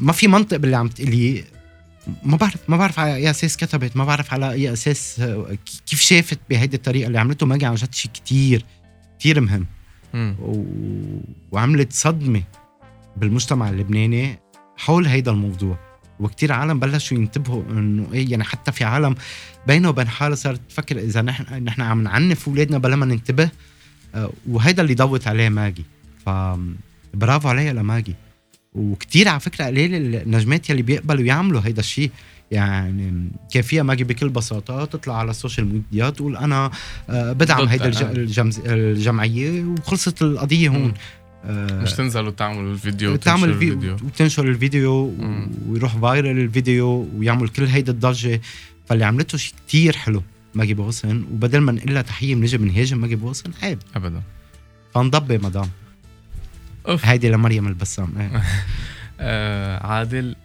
[0.00, 1.44] ما في منطق باللي عم تقولي
[2.22, 5.56] ما بعرف ما بعرف على اي أساس كتبت ما بعرف على اي أساس آه،
[5.86, 7.46] كيف شافت بهيدي الطريقة اللي عملته.
[7.46, 8.64] ماجي عن جد شيء كتير
[9.18, 9.66] كتير مهم.
[10.14, 10.64] و...
[11.52, 12.42] وعملت صدمة
[13.16, 14.38] بالمجتمع اللبناني
[14.76, 15.78] حول هيدا الموضوع.
[16.20, 19.14] وكتير عالم بلشوا ينتبهوا إنه إيه يعني حتى في عالم
[19.66, 23.50] بينه وبين حالها صارت تفكر إذا نحن نحن عم نعنف أولادنا بلا ما ننتبه
[24.14, 25.84] آه، وهيدا اللي ضوت عليه ماجي.
[26.26, 26.30] ف
[27.14, 28.14] برافو عليها لماجي.
[28.72, 32.10] وكتير على فكرة قليل النجمات يلي بيقبلوا يعملوا هيدا الشيء
[32.50, 36.70] يعني كان فيها ماجي بكل بساطة تطلع على ال social media تقول أنا
[37.10, 37.86] آه، بدعم هيدا.
[38.12, 40.78] الجمز- الجمعية وخلصت القضية هون.
[40.82, 40.94] مم.
[41.44, 43.94] آه، مش تنزلوا تعملوا الفيديو تعمل وتنشروا في الفيديو.
[43.94, 45.14] وتنشر الفيديو.
[45.68, 48.40] ويروح viral الفيديو ويعمل كل هيدا الضجة.
[48.86, 50.22] فاللي عملته شيء كتير حلو
[50.54, 51.24] ماجي بو غصن.
[51.32, 53.78] وبدل ما نقول لها تحية بنجي بنهاجم ماجي بو غصن عيب.
[53.96, 54.22] ابدا.
[54.94, 55.68] فانضبي مدام.
[56.88, 58.42] أوف هيدي لمريم البسام إيه.
[59.20, 60.36] آه عادل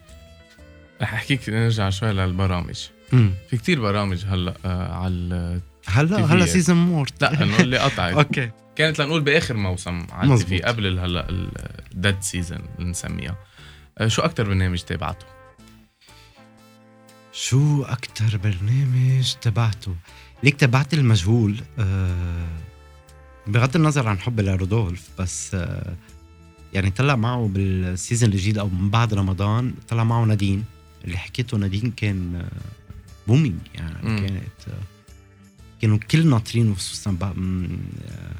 [1.01, 3.31] رح أحكيك نرجع شوي للبرامج مم.
[3.49, 6.17] في كتير برامج هلا آه على هلا.
[6.25, 10.33] هلا saison morte لا نقول لي قطعت أوكي كانت لنقول بآخر موسم على.
[10.33, 13.35] ال TV قبل هلا ال dead season اللي نسميها
[13.97, 15.25] آه، شو أكثر برنامج تابعته؟
[17.33, 19.95] شو أكتر برنامج تبعته
[20.43, 22.47] ليك تبعت المجهول آه
[23.47, 25.95] بغض النظر عن حبي لرودولف بس آه
[26.75, 30.63] يعني طلع معه بال season الجديد أو من بعد رمضان طلع معه نادين.
[31.05, 32.49] اللي حكيته نادين كان
[33.27, 34.19] booming يعني مم.
[34.19, 34.83] كانت آه،
[35.81, 37.35] كانوا كل ناطرين خصوصا بعد
[38.07, 38.35] آه،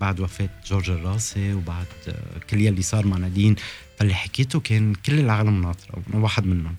[0.00, 3.56] بعد وفاة جورج الراسي وبعد آه، كل يلي صار مع نادين.
[3.98, 6.76] فاللي حكيته كان كل العالم ناطرة وأنا واحد منهم.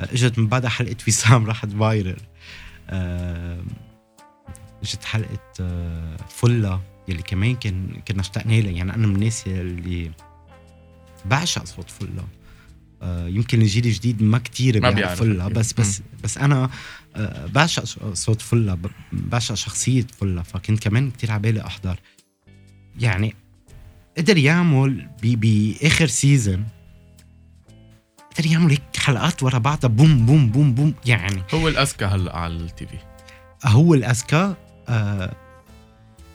[0.00, 2.16] آه، إجت من بعدها حلقة وسام راحت فايرل
[2.90, 3.62] آه،
[4.82, 6.80] إجت حلقة آه، فلة.
[7.08, 8.70] يلي كمان كان كنا اشتقنا لها.
[8.70, 10.10] يعني أنا من الناس اللي
[11.24, 12.24] بعشق صوت فلة.
[13.02, 15.36] آه، يمكن الجيل الجديد ما كتير ما بيعرف أكيد.
[15.58, 16.70] بس بس بس أنا
[17.16, 17.84] آه، بعشق
[18.14, 20.42] صوت فلة ب- بعشق شخصية فلة.
[20.42, 22.00] فكنت كمان كتير عبالي أحضر.
[23.00, 23.34] يعني
[24.18, 26.64] قدر يعمل ب- بآخر season
[28.38, 30.94] قدر يعمل هيك حلقات ورا بعضها boom boom boom boom.
[31.06, 32.98] يعني هو الأذكى هلأ على ال TV.
[33.64, 34.54] هو الأذكى
[34.88, 35.36] آه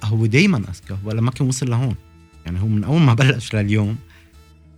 [0.03, 1.95] هو دايما أذكى ولا ما كان وصل لهون.
[2.45, 3.97] يعني هو من أول ما بلش لليوم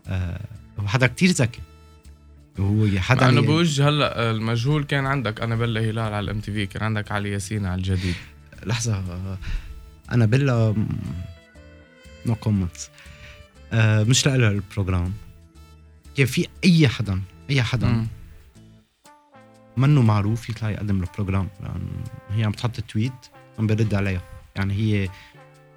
[0.07, 0.41] آه
[0.79, 1.61] هو حدا كتير ذكي.
[2.59, 6.65] هو حدا مع انه ي- بوجه هلأ المجهول كان عندك أنابيلا هلال على ال MTV
[6.65, 8.15] كان عندك علي ياسين على الجديد.
[8.65, 9.37] لحظة آه،
[10.11, 10.73] أنابيلا
[12.25, 12.89] no comments
[13.73, 15.13] مش لها ال program
[16.17, 18.07] كان في أي حدا أي حدا مم.
[19.77, 21.87] منه معروف يطلع يقدم ال program لأن
[22.29, 23.11] هي عم تحط tweet
[23.59, 24.21] عم برد عليها.
[24.55, 25.09] يعني هي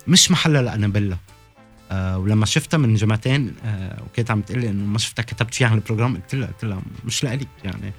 [0.09, 1.17] مش محلها لأنابيلا
[1.91, 5.69] آه ولما شفتها من جمعتين آه وكانت عم تقول لي إنه ما شفتها كتبت فيها
[5.69, 7.93] عن ال program قلت لها قلت لها مش لإلك يعني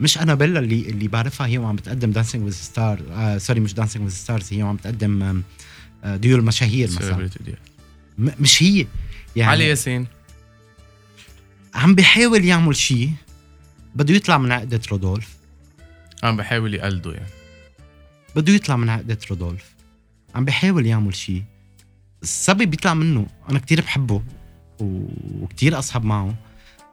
[0.00, 3.74] مش انابيلا اللي اللي بعرفها هي وعم بتقدم Dancing with the Star آه sorry مش
[3.74, 5.42] Dancing with the Stars هي وعم بتقدم
[6.04, 7.30] آه ديو المشاهير مثلا.
[8.18, 8.86] مش هي
[9.36, 10.06] يعني علي ياسين.
[11.74, 13.10] عم بيحاول يعمل شيء
[13.94, 15.28] بده يطلع من عقدة رودولف.
[16.22, 17.37] عم بحاول يقلده يعني.
[18.36, 19.74] بده يطلع من عقدة رودولف.
[20.34, 21.42] عم بيحاول يعمل شيء.
[22.22, 23.26] الصبي بيطلع منه.
[23.50, 24.22] أنا كتير بحبه
[24.80, 26.34] وكتير أصحب معه.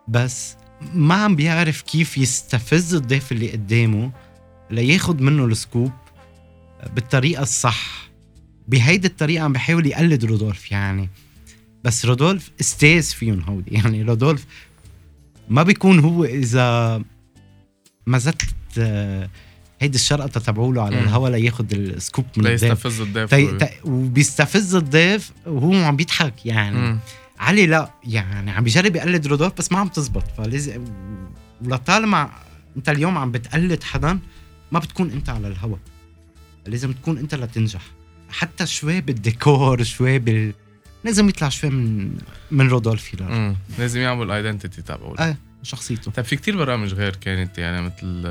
[0.07, 0.55] بس
[0.93, 4.11] ما عم بيعرف كيف يستفز الضيف اللي قدامه
[4.71, 5.91] لياخد منه السكوب
[6.93, 8.09] بالطريقة الصح.
[8.67, 11.09] بهيدي الطريقة عم بحاول يقلد رودولف يعني.
[11.83, 13.71] بس رودولف أستاذ فيهم هودي.
[13.71, 14.45] يعني رودولف
[15.49, 17.01] ما بيكون هو إذا
[18.07, 18.17] ما
[18.77, 19.29] آه،
[19.79, 21.03] هيدي الشرقطة تبعوله على مم.
[21.03, 23.45] الهوا لياخد ال scoop من الضيف ليستفز الضيف تي...
[23.45, 23.69] و- تي...
[23.83, 26.99] وبيستفز الضيف وهو عم بيضحك يعني مم.
[27.39, 30.85] علي لا يعني عم بيجرب يقلد رودولف بس ما عم تزبط فلازم
[31.65, 32.29] ولطالما
[32.77, 34.19] انت اليوم عم بتقلد حدا
[34.71, 35.77] ما بتكون انت على الهوا
[36.67, 37.81] لازم تكون انت لتنجح
[38.29, 40.53] حتى شوي بالديكور شوي بال
[41.03, 42.11] لازم يطلع شوي من
[42.51, 43.11] من رودولف.
[43.79, 45.37] لازم يعمل ال identity تبعه آه.
[45.63, 48.23] شخصيته طيب في كتير برامج غير كانت يعني مثل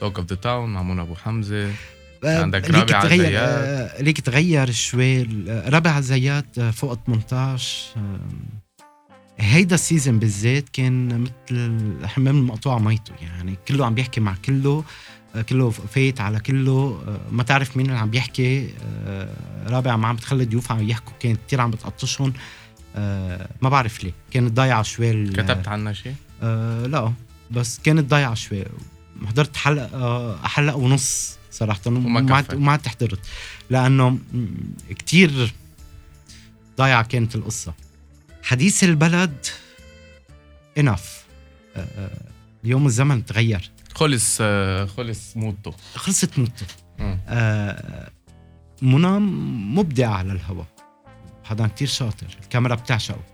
[0.00, 1.72] Talk of the Town مع منى أبو حمزة.
[2.24, 3.42] عندك ليك رابعة تغير زيات.
[3.42, 8.20] آه، ليك تغير شوي رابعة زيات فوق 18 آه،
[9.38, 13.12] هيدا ال season بالذات كان مثل الحمام المقطوع ميته.
[13.22, 14.84] يعني كله عم بيحكي مع كله
[15.34, 17.02] آه، كله فايت على كله.
[17.08, 18.74] آه، ما تعرف مين اللي عم بيحكي.
[19.66, 22.32] رابعة ما عم بتخلي ضيوف عم يحكوا كانت كتير عم بتقطشهم.
[23.62, 24.12] ما بعرف ليه.
[24.30, 26.14] كانت ضايعة شوي كتبت عنها شيء؟
[26.86, 27.12] لا
[27.50, 28.64] بس كانت ضايعة شوي.
[29.26, 33.20] حضرت حلقة آه حلقة ونص صراحة وما عاد حضرت
[33.70, 34.18] لأنه
[34.90, 35.54] كتير
[36.78, 37.74] ضايعة كانت القصة.
[38.42, 39.46] حديث البلد
[40.78, 41.24] انف
[42.64, 43.70] اليوم الزمن تغير.
[43.94, 46.30] خلص آه، خلص موته خلصت.
[47.00, 48.10] آه
[48.82, 49.18] منى
[49.78, 50.66] مبدع على الهواء
[51.44, 52.26] حدا كتير شاطر.
[52.42, 53.24] الكاميرا بتعشقه.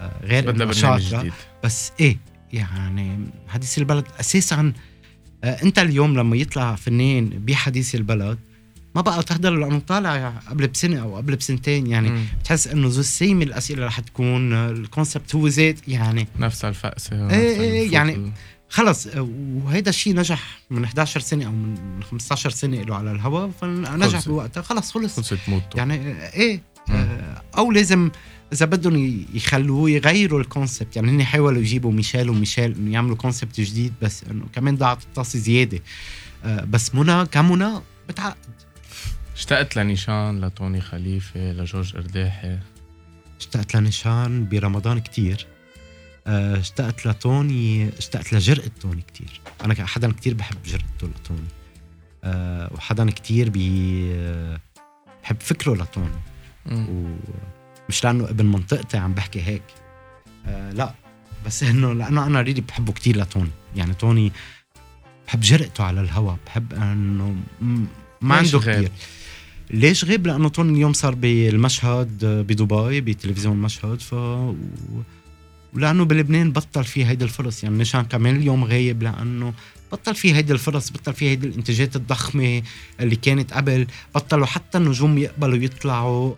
[0.00, 1.20] آه غير شاطرة.
[1.20, 1.32] جديد.
[1.64, 2.18] بس إيه
[2.52, 4.72] يعني حديث البلد أساسا آه
[5.44, 8.38] انت اليوم لما يطلع فنان بحديث البلد
[8.94, 12.24] ما بقى تحضر لأنه طالع قبل بسنة أو قبل بسنتين يعني مم.
[12.40, 17.60] بتحس إنه ذو السيم الأسئلة رح تكون آه، الكونسبت هو زيت يعني نفس الفأسة إيه
[17.60, 18.32] إيه الفوت يعني
[18.68, 19.28] خلص آه،
[19.64, 24.28] وهيدا الشيء نجح من 11 سنة أو من 15 سنة له على الهواء فنجح.
[24.28, 26.94] بوقتها خلص خلص خلصت موته يعني آه، إيه مم.
[26.96, 28.10] آه، أو لازم
[28.52, 33.60] إذا بدهم يخلوه يغيروا ال concept يعني هن حاولوا يجيبوا ميشيل وميشيل إنه يعملوا concept
[33.60, 35.80] جديد بس إنه كمان ضاعت الطاسة زيادة.
[36.44, 38.36] آه، بس منى كمنى بتعقد.
[39.34, 42.58] اشتقت لنيشان لتوني خليفة لجورج قرداحي.
[43.40, 45.46] اشتقت لنيشان برمضان كتير.
[46.26, 49.40] آه، اشتقت لتوني اشتقت لجرأة توني كتير.
[49.64, 51.48] أنا حدا كتير بحب جرأته لتوني
[52.24, 54.10] آه، وحدا كتير بي
[55.22, 56.20] بحب فكره لتوني.
[56.66, 57.16] مم.
[57.88, 59.62] ومش لأنه ابن منطقتي عم بحكي هيك.
[60.46, 60.94] آه لا.
[61.46, 63.50] بس إنه لأنه أنا ريلي بحبه كتير لتوني.
[63.76, 64.32] يعني توني
[65.26, 66.34] بحب جرأته على الهوا.
[66.46, 67.36] بحب إنه
[68.20, 68.78] ما عنده غير.
[68.78, 68.90] كتير.
[69.70, 74.00] ليش غيب؟ لأنه طول اليوم صار بالمشهد بدبي بتلفزيون المشهد.
[74.00, 74.14] ف
[75.74, 77.64] ولأنه بلبنان بطل في هيدي الفرص.
[77.64, 79.54] يعني نشان كمان اليوم غايب لأنه
[79.92, 82.62] بطل في هيدي الفرص بطل في هيدي الإنتاجات الضخمة
[83.00, 83.86] اللي كانت قبل.
[84.14, 86.34] بطلوا حتى النجوم يقبلوا يطلعوا.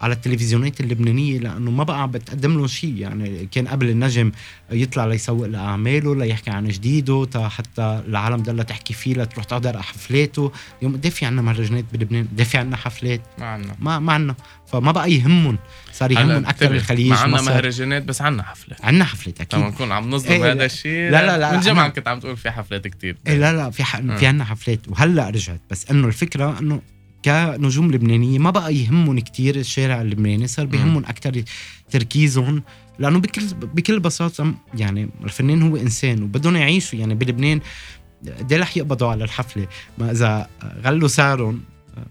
[0.00, 2.96] على التلفزيونات اللبنانية لأنه ما بقى عم بتقدم لهم شيء.
[2.96, 4.32] يعني كان قبل النجم
[4.72, 10.52] يطلع ليسوق لاعماله ليحكي عن جديده تا حتى العالم ضلها تحكي فيه لتروح تحضر حفلاته.
[10.78, 13.20] اليوم قد في عندنا مهرجانات بلبنان قد في عندنا حفلات.
[13.38, 13.76] ما عنا.
[13.80, 14.34] ما ما عندنا
[14.72, 15.58] فما بقى يهمهم.
[15.92, 19.60] صار يهمهم أكثر الخليج ما عنا مهرجانات بس عنا حفلات عنا حفلات أكيد.
[19.60, 22.36] لما نكون عم نظلم إيه هذا الشيء لا لا لا من أنا- كنت عم تقول
[22.36, 23.16] في حفلات كتير.
[23.26, 23.96] إيه لا لا في ح...
[24.00, 24.88] في عنا حفلات.
[24.88, 25.60] وهلأ رجعت.
[25.70, 26.80] بس إنه الفكرة إنه
[27.24, 31.42] كنجوم لبنانية ما بقى يهمهم كتير الشارع اللبناني صار بيهمهم أكثر
[31.90, 32.62] تركيزهم
[32.98, 37.60] لأنه بكل بكل بساطة يعني الفنان هو إنسان وبدهم يعيشوا يعني بلبنان
[38.38, 39.66] قد رح يقبضوا على الحفلة
[39.98, 40.48] ما إذا
[40.84, 41.60] غلوا سعرهم
[41.98, 42.06] آه،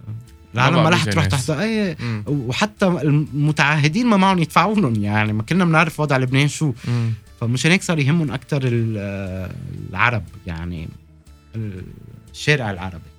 [0.56, 1.26] العالم ما رح تروح.
[1.26, 2.24] تحضر إيه مم.
[2.28, 7.14] وحتى المتعهدين ما معهم يدفعوا لهم يعني ما كنا بنعرف وضع لبنان شو مم.
[7.42, 10.88] فمشان هيك صار يهمهم أكثر العرب يعني
[12.34, 13.17] الشارع العربي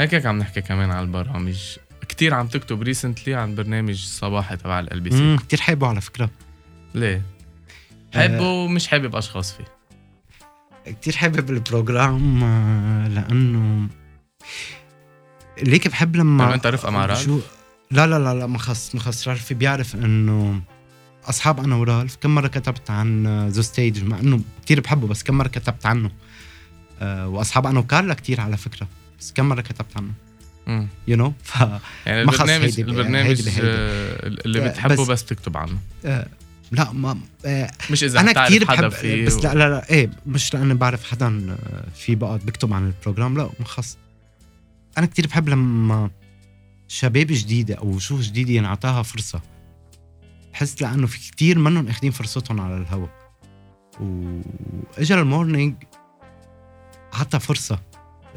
[0.00, 1.76] هيك عم نحكي كمان على البرامج.
[2.08, 6.30] كتير عم تكتب recently عن برنامج صباحي تبع LBC مم، كتير حابه على فكرة.
[6.94, 7.22] ليه؟
[8.14, 9.64] حابه ومش حابب أشخاص فيه.
[10.92, 13.88] كتير حابب ال program آه، لأنه
[15.62, 17.40] ليك بحب لما طيب أنت رفقة مع رالف؟ شو؟
[17.90, 20.60] لا لا لا لا ما خص ما خص رالف بيعرف إنه
[21.24, 25.38] أصحاب أنا ورالف كم مرة كتبت عن The Stage مع إنه كتير بحبه بس كم
[25.38, 26.10] مرة كتبت عنه.
[27.00, 28.88] آه، وأصحاب أنا وكارلا كتير على فكرة.
[29.20, 30.12] بس كم مرة كتبت عنه.
[31.08, 31.60] you know ف
[32.06, 33.48] يعني البرنامج البرنامج.
[33.60, 35.78] آه، اللي آه، بتحبه بس- بس, تكتب عنه.
[36.04, 36.26] آه،
[36.72, 40.10] لا ما آه، مش إذا أنا كثير بحب فيه بس و- لا لا لا إيه
[40.26, 41.56] مش لأني بعرف حدا
[41.94, 43.98] في بقعد بكتب عن ال program لا ما خص
[44.98, 46.10] أنا كثير بحب لما
[46.88, 49.40] شباب جديدة أو وجوه جديدة ينعطاها فرصة.
[50.52, 53.06] بحس لأنه في كثير منهم اخذين فرصتهم على الهوا.
[54.00, 55.74] وإجا المورنينج
[57.12, 57.78] عطى فرصة.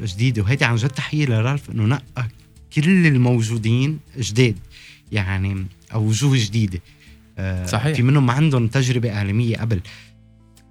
[0.02, 0.42] جديدة.
[0.42, 2.28] وهيدي عن جد تحية لرالف إنه نقى
[2.72, 4.58] كل الموجودين جداد
[5.12, 6.80] يعني أو وجوه جديدة.
[7.38, 7.96] آه، صحيح.
[7.96, 9.80] في منهم ما عندهم تجربة اعلاميه قبل.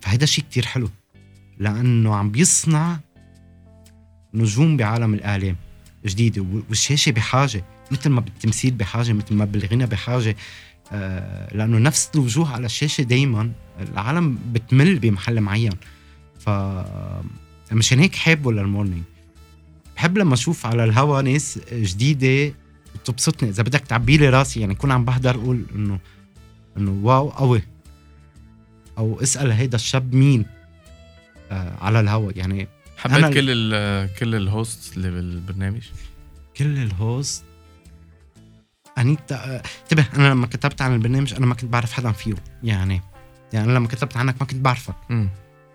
[0.02, 0.90] فهيدا شيء كتير حلو
[1.60, 3.00] لأنه عم بيصنع
[4.34, 5.56] نجوم بعالم الاعلام
[6.06, 10.36] جديدة والشاشة بحاجة مثل ما بالتمثيل بحاجة مثل ما بالغنى بحاجة.
[10.92, 13.52] آه، لأنه نفس الوجوه على الشاشة دايما
[13.82, 15.74] العالم بتمل بمحل معين.
[16.40, 16.50] ف
[17.72, 19.04] مشان هيك حابه لل morning
[20.04, 22.54] بحب لما أشوف على الهوا ناس جديدة
[22.96, 23.50] بتبسطني.
[23.50, 26.00] إذا بدك تعبي لي راسي يعني كون عم بحضر أقول انه
[26.78, 27.62] إنه wow قوي.
[28.98, 30.46] أو اسأل هيدا الشاب مين
[31.52, 32.32] آه على الهوا.
[32.36, 35.82] يعني حبيت أنا- كل ال كل ال host اللي بالبرنامج؟
[36.58, 37.44] كل ال host
[38.98, 42.34] انيتا انتبه أنا لما كتبت عن البرنامج أنا ما كنت بعرف حدا فيه
[42.64, 43.02] يعني
[43.54, 44.96] يعني أنا لما كتبت عنك ما كنت بعرفك.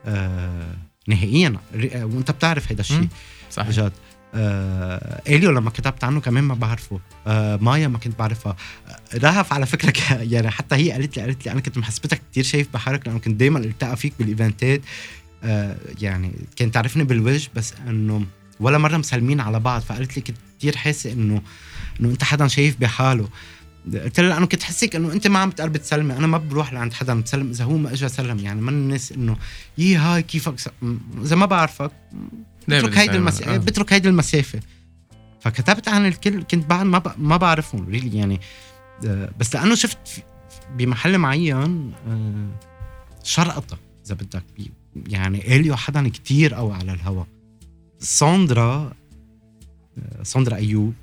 [0.07, 0.75] آه
[1.09, 1.57] نهائيا.
[1.93, 3.09] آه، وأنت بتعرف هيدا الشيء.
[3.51, 3.69] صحيح.
[3.69, 3.93] بجد
[4.35, 7.01] آه إليو لما كتبت عنه كمان ما بعرفه.
[7.27, 8.57] آه مايا ما كنت بعرفها.
[8.89, 12.21] آه رهف على فكرة ك- يعني حتى هي قالت لي قالت لي أنا كنت محسبتك
[12.31, 14.81] كتير شايف بحرك لأنه كنت دائما التقى فيك بال event ات.
[15.45, 18.27] آه يعني كانت تعرفني بالوجه بس إنه
[18.61, 19.81] ولا مرة مسلمين على بعض.
[19.83, 21.43] فقالت لي كنت كتير حاسة إنه
[22.01, 23.29] إنه أنت حدا شايف بحاله.
[23.95, 26.17] قلت لها لأنه كنت حسك إنه أنت ما عم بتقرب تسلمي.
[26.17, 28.39] أنا ما بروح لعند حدا بسلم إذا هو ما اجى سلم.
[28.39, 29.37] يعني من الناس إنه
[29.79, 30.55] يي هاي كيفك؟
[31.23, 31.91] إذا ما بعرفك.
[32.69, 33.59] بترك هيدي؟ المسافه آه.
[33.59, 34.61] بترك هيدي المسافة
[35.41, 37.13] فكتبت عن الكل كنت بعد ما ب...
[37.19, 38.41] ما بعرفهم ريلي يعني
[39.07, 40.25] آه، بس لأنه شفت
[40.77, 42.49] بمحل معين آه،
[43.23, 44.45] شرقطة إذا بدك
[45.07, 47.25] يعني اليو حدا كتير قوي على الهوا
[47.99, 48.93] ساندرا
[49.99, 50.95] آه، ساندرا أيوب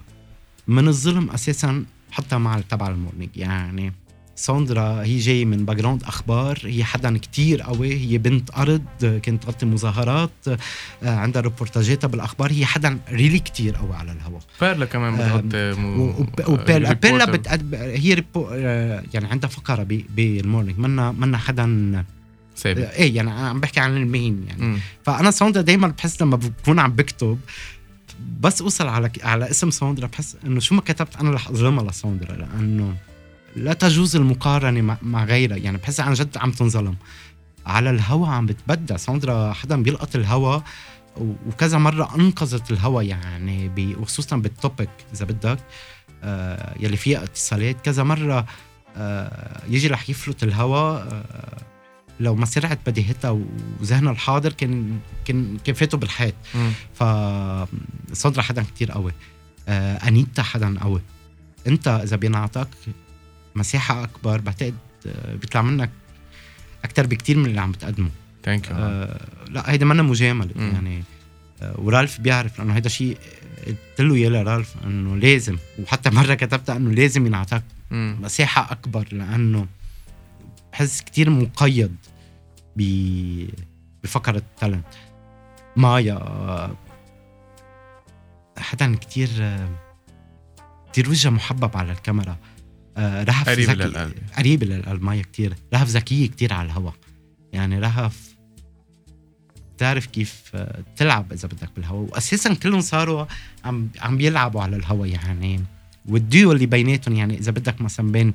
[0.67, 3.93] من الظلم أساسا حتى مع تبع ال morning يعني
[4.35, 6.59] ساندرا هي جاي من background أخبار.
[6.63, 7.93] هي حدا كتير قوي.
[7.93, 10.57] هي بنت أرض آه، كانت تغطي مظاهرات آه،
[11.03, 16.49] عندها ريبورتاجاتها بالاخبار هي حدا really كتير قوي على الهوا بيرلا كمان آه، بتغطي وب-
[16.49, 17.39] وبيرلا بيرلا.
[17.73, 18.47] هي ريبو...
[18.51, 19.83] آه، يعني عندها فقرة
[20.15, 22.03] بال morning منا منا حدا
[22.57, 24.61] ثابت إيه يعني عم بحكي عن ال main يعني.
[24.61, 24.79] مم.
[25.05, 27.39] فأنا ساندرا دائما بحس لما بكون عم بكتب
[28.39, 32.35] بس أوصل على على اسم ساندرا بحس إنه شو ما كتبت أنا رح أظلمها لساندرا
[32.35, 32.95] لأنه
[33.55, 36.95] لا تجوز المقارنة مع, غيرها يعني بحس عن جد عم تنظلم.
[37.65, 38.97] على الهوا عم بتبدع.
[38.97, 40.59] ساندرا حدا بيلقط الهوا
[41.47, 45.59] وكذا مرة أنقذت الهوا يعني وخصوصا بال topic إذا بدك
[46.23, 47.81] آه يلي فيها اتصالات.
[47.81, 48.45] كذا مرة
[48.97, 51.57] آه يجي رح يفلت الهوا آه
[52.19, 53.39] لو ما سرعت بديهتها
[53.81, 56.35] وذهنها الحاضر كان كان كان فاته بالحيط.
[56.93, 57.03] ف
[58.13, 59.11] ساندرا حدا كتير قوي.
[59.67, 61.01] آه أنيتا حدا قوي.
[61.67, 62.67] أنت إذا بينعطاك
[63.55, 64.75] مساحة أكبر بعتقد
[65.07, 65.89] آه، بيطلع منك
[66.83, 68.09] أكثر بكتير من اللي عم بتقدمه.
[68.43, 70.71] thank you آه لا هيدا منا مجاملة مم.
[70.73, 71.03] يعني
[71.61, 73.17] آه ورالف بيعرف لأنه هيدا شيء
[73.67, 79.67] قلت له يا لرالف إنه لازم وحتى مرة كتبتها إنه لازم ينعطاك مساحة أكبر لأنه
[80.71, 81.95] بحس كتير مقيد
[82.75, 82.81] ب
[84.03, 84.85] بفقرة التالنت.
[85.75, 86.71] مايا آه،
[88.57, 89.29] حدا كتير
[90.91, 92.37] كتير وجهها محبب على الكاميرا.
[92.99, 94.13] رهف قريبة ذكي- للقلب.
[94.37, 95.53] قريبة للقلب مايا كتير.
[95.73, 96.91] رهف ذكية كتير على الهوا
[97.53, 98.35] يعني رهف
[99.75, 103.25] بتعرف كيف آه، تلعب إذا بدك بالهوا واساسا كلهم صاروا
[103.65, 105.61] عم عم بيلعبوا على الهوا يعني.
[106.05, 108.33] والديو اللي بيناتهم يعني إذا بدك مثلا بين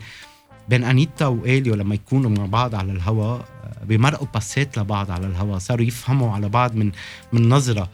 [0.69, 5.59] بين أنيتا واليو لما يكونوا مع بعض على الهوا آه، بيمرقوا باسات لبعض على الهوا
[5.59, 6.93] صاروا يفهموا على بعض من
[7.33, 7.91] من نظرة.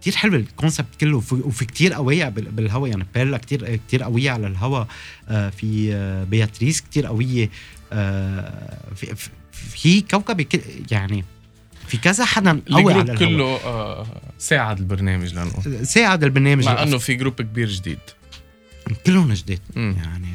[0.00, 2.88] كتير حلو ال concept كله وفي, كتير قوية بال- بالهوا.
[2.88, 4.84] يعني بيرلا كتير كتير قوية على الهوا.
[5.28, 7.50] آه، في آه، بياتريس كتير قوية.
[7.92, 9.14] آه، في,
[9.52, 10.46] في- كوكب
[10.90, 11.24] يعني
[11.86, 13.56] في كذا حدا قوي على ال group الهوا.
[14.04, 14.06] كله
[14.38, 16.64] ساعد البرنامج لنقول ساعد البرنامج.
[16.64, 17.98] مع إنه في group كبير جديد.
[19.06, 19.96] كلهم جداد مم.
[20.04, 20.26] يعني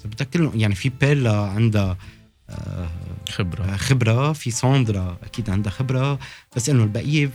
[0.00, 1.96] إذا بدك كلهم يعني في بيرلا عندها
[3.30, 3.76] خبرة.
[3.76, 4.32] خبرة.
[4.32, 6.18] في ساندرا أكيد عندها خبرة.
[6.56, 7.30] بس إنه البقية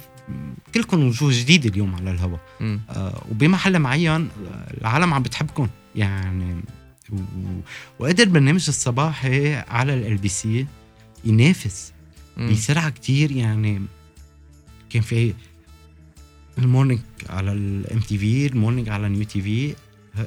[0.75, 2.39] كلكم وجوه جديده اليوم على الهواء.
[2.61, 4.27] آه، وبمحل معين آه،
[4.81, 5.67] العالم عم بتحبكم.
[5.95, 6.55] يعني
[7.11, 7.15] و...
[7.99, 10.65] وقدر برنامج الصباحي على LBC
[11.25, 11.91] ينافس
[12.37, 12.51] مم.
[12.51, 13.31] بسرعة كتير.
[13.31, 13.81] يعني
[14.89, 15.33] كان في
[16.57, 16.99] ال morning
[17.29, 19.75] على ال MTV ال morning على New TV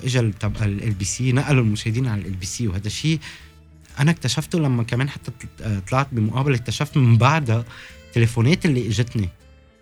[0.05, 3.19] اجى تبع LBC نقلوا المشاهدين على LBC وهذا الشيء
[4.01, 7.65] أنا اكتشفته لما كمان حتى طل- طلعت بمقابلة اكتشفت من بعدها
[8.09, 9.29] التليفونات اللي إجتني.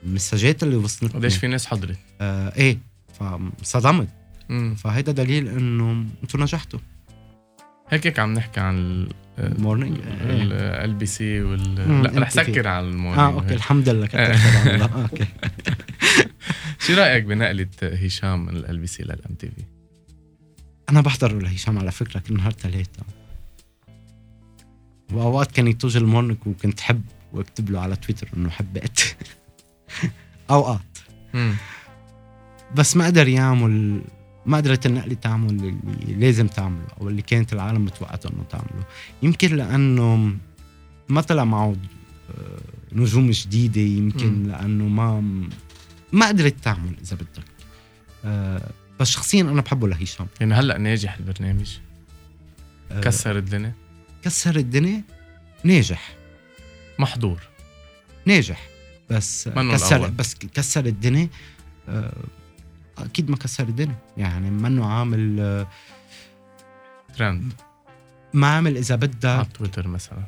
[0.05, 2.79] المساجات اللي وصلتني قديش في ناس حضرت؟ آه إيه
[3.63, 4.09] فصدمت.
[4.77, 6.79] فهيدا دليل إنه أنتم نجحتوا.
[7.89, 9.09] هيك هيك عم نحكي عن ال
[9.63, 12.31] morning LBC وال لا رح.
[12.31, 15.03] سكر على ال morning آه okay الحمد لله الله.
[15.03, 15.27] okay.
[16.87, 19.63] شو رأيك بنقلة هشام من LBC لل MTV؟
[20.91, 23.03] أنا بحضر لهشام على فكرة كل نهار ثلاثة
[25.13, 29.01] وأوقات كان يتوج المورنينج وكنت حب واكتب له على تويتر إنه حبيت.
[30.51, 30.81] أوقات.
[32.75, 34.01] بس ما قدر يعمل
[34.47, 38.87] ما قدرت النقلة تعمل اللي لازم تعمله أو اللي كانت العالم متوقعته إنه تعمله.
[39.23, 40.37] يمكن لأنه
[41.09, 41.77] ما طلع معه
[42.31, 42.61] آه،
[42.93, 44.43] نجوم جديدة يمكن.
[44.49, 45.21] لأنه ما
[46.13, 47.45] ما قدرت تعمل إذا بدك.
[48.25, 48.71] آه،
[49.01, 50.27] بس شخصيا أنا بحبه لهشام.
[50.41, 51.77] يعني هلأ ناجح البرنامج؟
[52.91, 53.73] آه، كسر الدنيا؟
[54.23, 55.03] كسر الدنيا
[55.65, 56.15] ناجح.
[56.99, 57.41] محضور.
[58.27, 58.69] ناجح.
[59.11, 60.11] بس كسر الأول.
[60.11, 61.29] بس كسر الدنيا.
[61.89, 62.13] آه،
[62.99, 63.97] أكيد ما كسر الدنيا.
[64.17, 65.67] يعني منه عامل آه،
[67.17, 67.53] ترند؟
[68.35, 69.25] ما عمل إذا بدك.
[69.25, 70.23] على تويتر مثلا.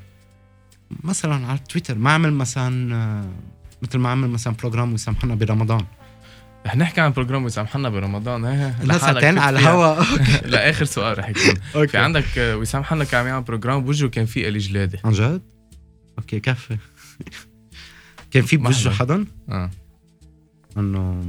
[1.05, 1.99] مثلا على تويتر.
[1.99, 3.33] ما عمل مثلا آه،
[3.83, 5.85] مثل ما عمل مثلا program وسام حنا برمضان.
[6.67, 8.45] رح نحكي عن program وسام برمضان.
[8.45, 9.59] إيه ساعتين على.
[9.59, 10.03] الهوا.
[10.53, 11.87] لا آخر سؤال رح يكون.
[11.87, 14.99] في عندك وسام حنا كان عم يعمل program بوجهه كان في إلي جلادة.
[15.05, 15.43] عن جد؟
[16.19, 16.79] okay كفي.
[18.31, 18.91] كان في محضر.
[18.91, 19.71] حدا آه.
[20.77, 21.25] إنه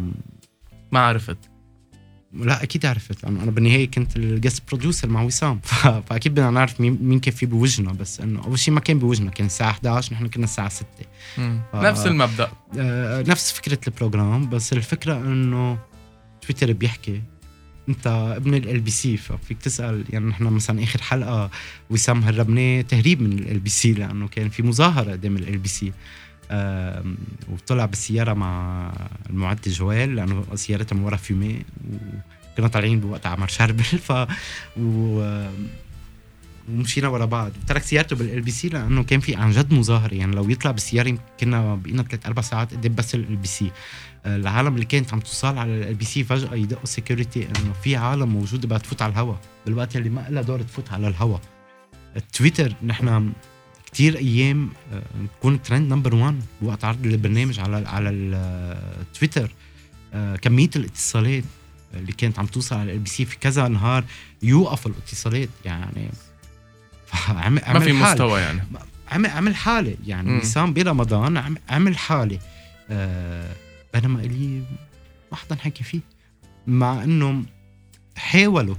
[0.92, 1.38] ما عرفت.
[2.34, 3.24] لا أكيد عرفت.
[3.24, 5.60] لأنه أنا بالنهاية كنت ال guest producer مع وسام.
[5.64, 9.00] ف- فأكيد بدنا نعرف مين مين كان في بوجهنا بس إنه أول شيء ما كان
[9.00, 10.86] بوجهنا كان الساعة 11 نحن كنا الساعة 6
[11.38, 11.62] مم.
[11.74, 11.82] آه.
[11.90, 12.52] نفس المبدأ.
[12.80, 15.78] آه، نفس فكرة ال program بس الفكرة إنه
[16.42, 17.22] تويتر بيحكي
[17.90, 21.50] أنت ابن LBC ففيك تسأل يعني نحن مثلا آخر حلقة
[21.90, 25.92] وسام هربناه تهريب من LBC لأنه كان في مظاهرة قدام LBC
[27.50, 28.92] وطلع بالسيارة مع
[29.30, 31.62] المعد جوال لأنه سيارتها من ورا فيومي
[32.54, 34.12] وكنا طالعين بوقت عمر شربل ف
[34.78, 35.24] و
[36.70, 37.52] ومشينا ورا بعض.
[37.64, 40.14] وترك سيارته بال LBC لأنه كان في عن جد مظاهرة.
[40.14, 43.72] يعني لو يطلع بالسيارة كنا بقينا ثلاث أربع ساعات قدام بس LBC
[44.26, 48.78] العالم اللي كانت عم توصل على LBC فجأة يدقوا security إنه في عالم موجوده بدها
[48.78, 51.42] تفوت على الهواء بالوقت اللي ما لها دور تفوت على الهواء
[52.34, 53.32] تويتر نحن
[53.92, 59.52] كتير أيام آه، نكون trend number 1 وقت عرض البرنامج على على التويتر
[60.14, 61.44] آه، كمية الاتصالات
[61.94, 64.04] اللي كانت عم توصل على LBC في كذا نهار
[64.44, 66.10] يوقف الاتصالات يعني.
[67.30, 68.12] عمل ما في حالة.
[68.12, 68.62] مستوى يعني.
[69.12, 70.38] عمل عمل حالة يعني.
[70.38, 72.40] وسام برمضان عم- عمل حالة.
[72.90, 73.54] آه
[73.94, 74.64] بينما إلي
[75.32, 76.00] ما حدا حكي فيه.
[76.68, 77.44] مع إنه
[78.18, 78.76] حاولوا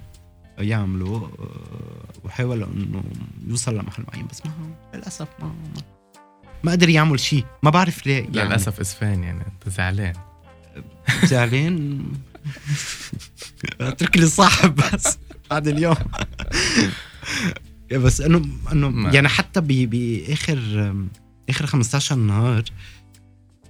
[0.62, 3.02] يعملوا آه وحاولوا إنه
[3.46, 4.52] يوصل لمحل معين بس ما
[4.94, 5.82] للأسف ما ما,
[6.64, 7.44] ما قدر يعمل شيء.
[7.62, 8.48] ما بعرف ليه يعني.
[8.48, 10.14] للأسف اسفان يعني أنت زعلان.
[11.24, 12.04] زعلان؟
[13.80, 15.18] اترك لي صاحب بس
[15.50, 15.96] بعد اليوم.
[17.92, 20.94] بس انه إنه يعني حتى باخر
[21.50, 22.64] آخر 15 نهار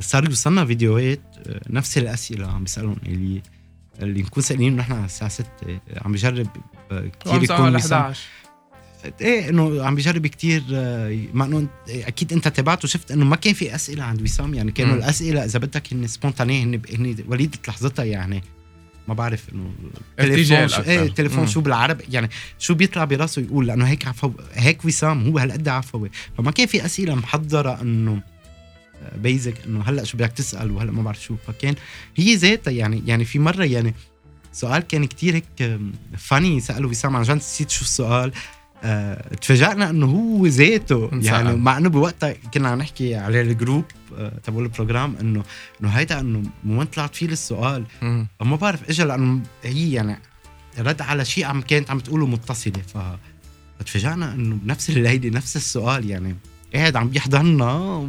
[0.01, 3.43] صار يوصلنا فيديوهات آه، نفس الأسئلة عم بيسالهم الي
[4.03, 5.47] اللي نكون سألين نحن على الساعة 6
[5.97, 6.47] عم بجرب
[6.91, 8.21] آه، كثير يكون 11
[9.21, 13.55] إيه إنه عم بيجرب كتير آه، مع إنه أكيد أنت تابعت وشفت إنه ما كان
[13.55, 14.95] في أسئلة عند وسام يعني كانوا.
[14.95, 18.43] الأسئلة إذا بدك هن سبونتانيه هن هن وليدة لحظتها يعني.
[19.09, 19.73] ما بعرف إنه
[20.21, 24.85] التليفون شو إيه التليفون شو بالعربي يعني شو بيطلع براسه يقول لأنه هيك عفو هيك
[24.85, 26.11] وسام هو هالقد عفوي.
[26.39, 28.23] فما كان في أسئلة محضرة إنه
[29.17, 31.37] basic إنه هلأ شو بدك تسأل وهلأ ما بعرف شو.
[31.47, 31.75] فكان
[32.17, 33.95] هي ذاتها يعني يعني في مرة يعني
[34.53, 35.79] سؤال كان كتير هيك
[36.19, 38.33] فاني سألوا وسام عن جد نسيت شو السؤال.
[38.85, 41.11] آه تفاجئنا إنه هو ذاته.
[41.13, 43.85] يعني مع إنه بوقتها كنا عم نحكي على ال group
[44.19, 45.43] آه تبع ال program انه
[45.81, 47.85] إنه هيدا إنه وين طلعت فيه السؤال
[48.41, 50.19] ما بعرف اجى لأنه هي يعني
[50.79, 52.83] رد على شيء عم كانت عم تقوله متصلة.
[52.95, 52.99] ف
[53.79, 56.37] فتفاجئنا إنه بنفس الليلة نفس السؤال يعني
[56.75, 58.09] قاعد عم بيحضرنا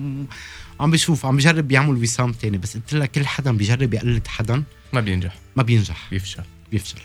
[0.81, 4.63] عم بشوف عم بجرب يعمل وسام تاني بس قلت لك كل حدا بيجرب يقلد حدا
[4.93, 5.35] ما بينجح.
[5.55, 6.07] ما بينجح.
[6.11, 6.43] بيفشل.
[6.71, 7.01] بيفشل.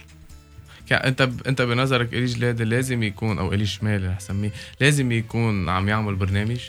[0.93, 1.47] انت ب...
[1.47, 6.15] انت بنظرك إلي جلاد لازم يكون أو إلي شمال رح سميه لازم يكون عم يعمل
[6.15, 6.61] برنامج؟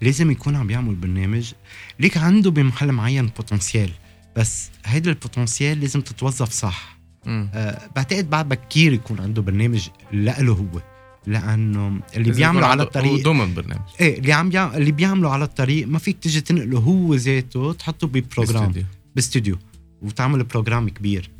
[0.00, 1.52] لازم يكون عم يعمل برنامج.
[2.00, 3.90] ليك عنده بمحل معين potentiel
[4.36, 6.98] بس هيدا ال potentiel لازم تتوظف صح.
[7.26, 10.80] آه بعتقد بعد بكير يكون عنده برنامج لإله هو.
[11.26, 15.98] لأنه اللي بيعملوا على الطريق ضمن برنامج إيه اللي عم اللي بيعملوا على الطريق ما
[15.98, 18.74] فيك تيجي تنقله هو ذاته تحطه ب program.
[19.16, 19.58] باستوديو
[20.02, 21.30] وتعمل program كبير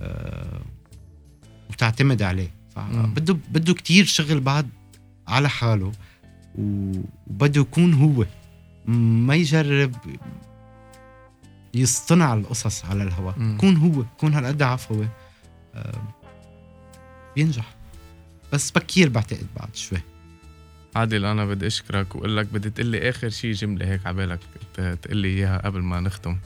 [0.00, 0.60] أه
[1.70, 2.54] وتعتمد عليه.
[2.90, 4.68] بده بده كثير شغل بعد
[5.28, 5.92] على حاله
[6.58, 8.26] وبده يكون هو.
[9.26, 9.94] ما يجرب
[11.74, 13.34] يصطنع القصص على الهواء.
[13.40, 15.08] يكون هو يكون هالقد عفوي
[15.74, 16.02] أه
[17.36, 17.79] بينجح.
[18.52, 19.98] بس بكير بعتقد بعد شوي.
[20.96, 24.40] عادل أنا بدي أشكرك وأقول لك بدي تقول لي آخر شيء جملة هيك على بالك
[25.02, 26.36] تقول لي إياها قبل ما نختم.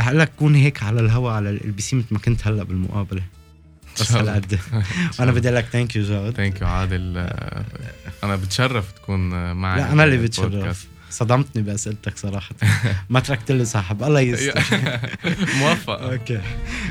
[0.00, 3.22] رح أقول لك كون هيك على الهوا على LBC مثل ما كنت هلأ بالمقابلة.
[4.00, 4.58] بس هالقد.
[5.20, 7.16] أنا بدي لك thank you جاد thank you عادل.
[8.24, 10.86] أنا بتشرف تكون معي لا أنا اللي بتشرف.
[11.10, 12.54] صدمتني باسئلتك صراحة.
[13.10, 14.02] ما تركت لي صاحب.
[14.02, 14.62] الله يستر.
[15.58, 16.00] موفق.
[16.00, 16.40] أوكي.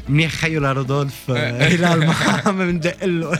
[0.10, 3.40] منيح خيو لرودولف هلال ما عم بندق له.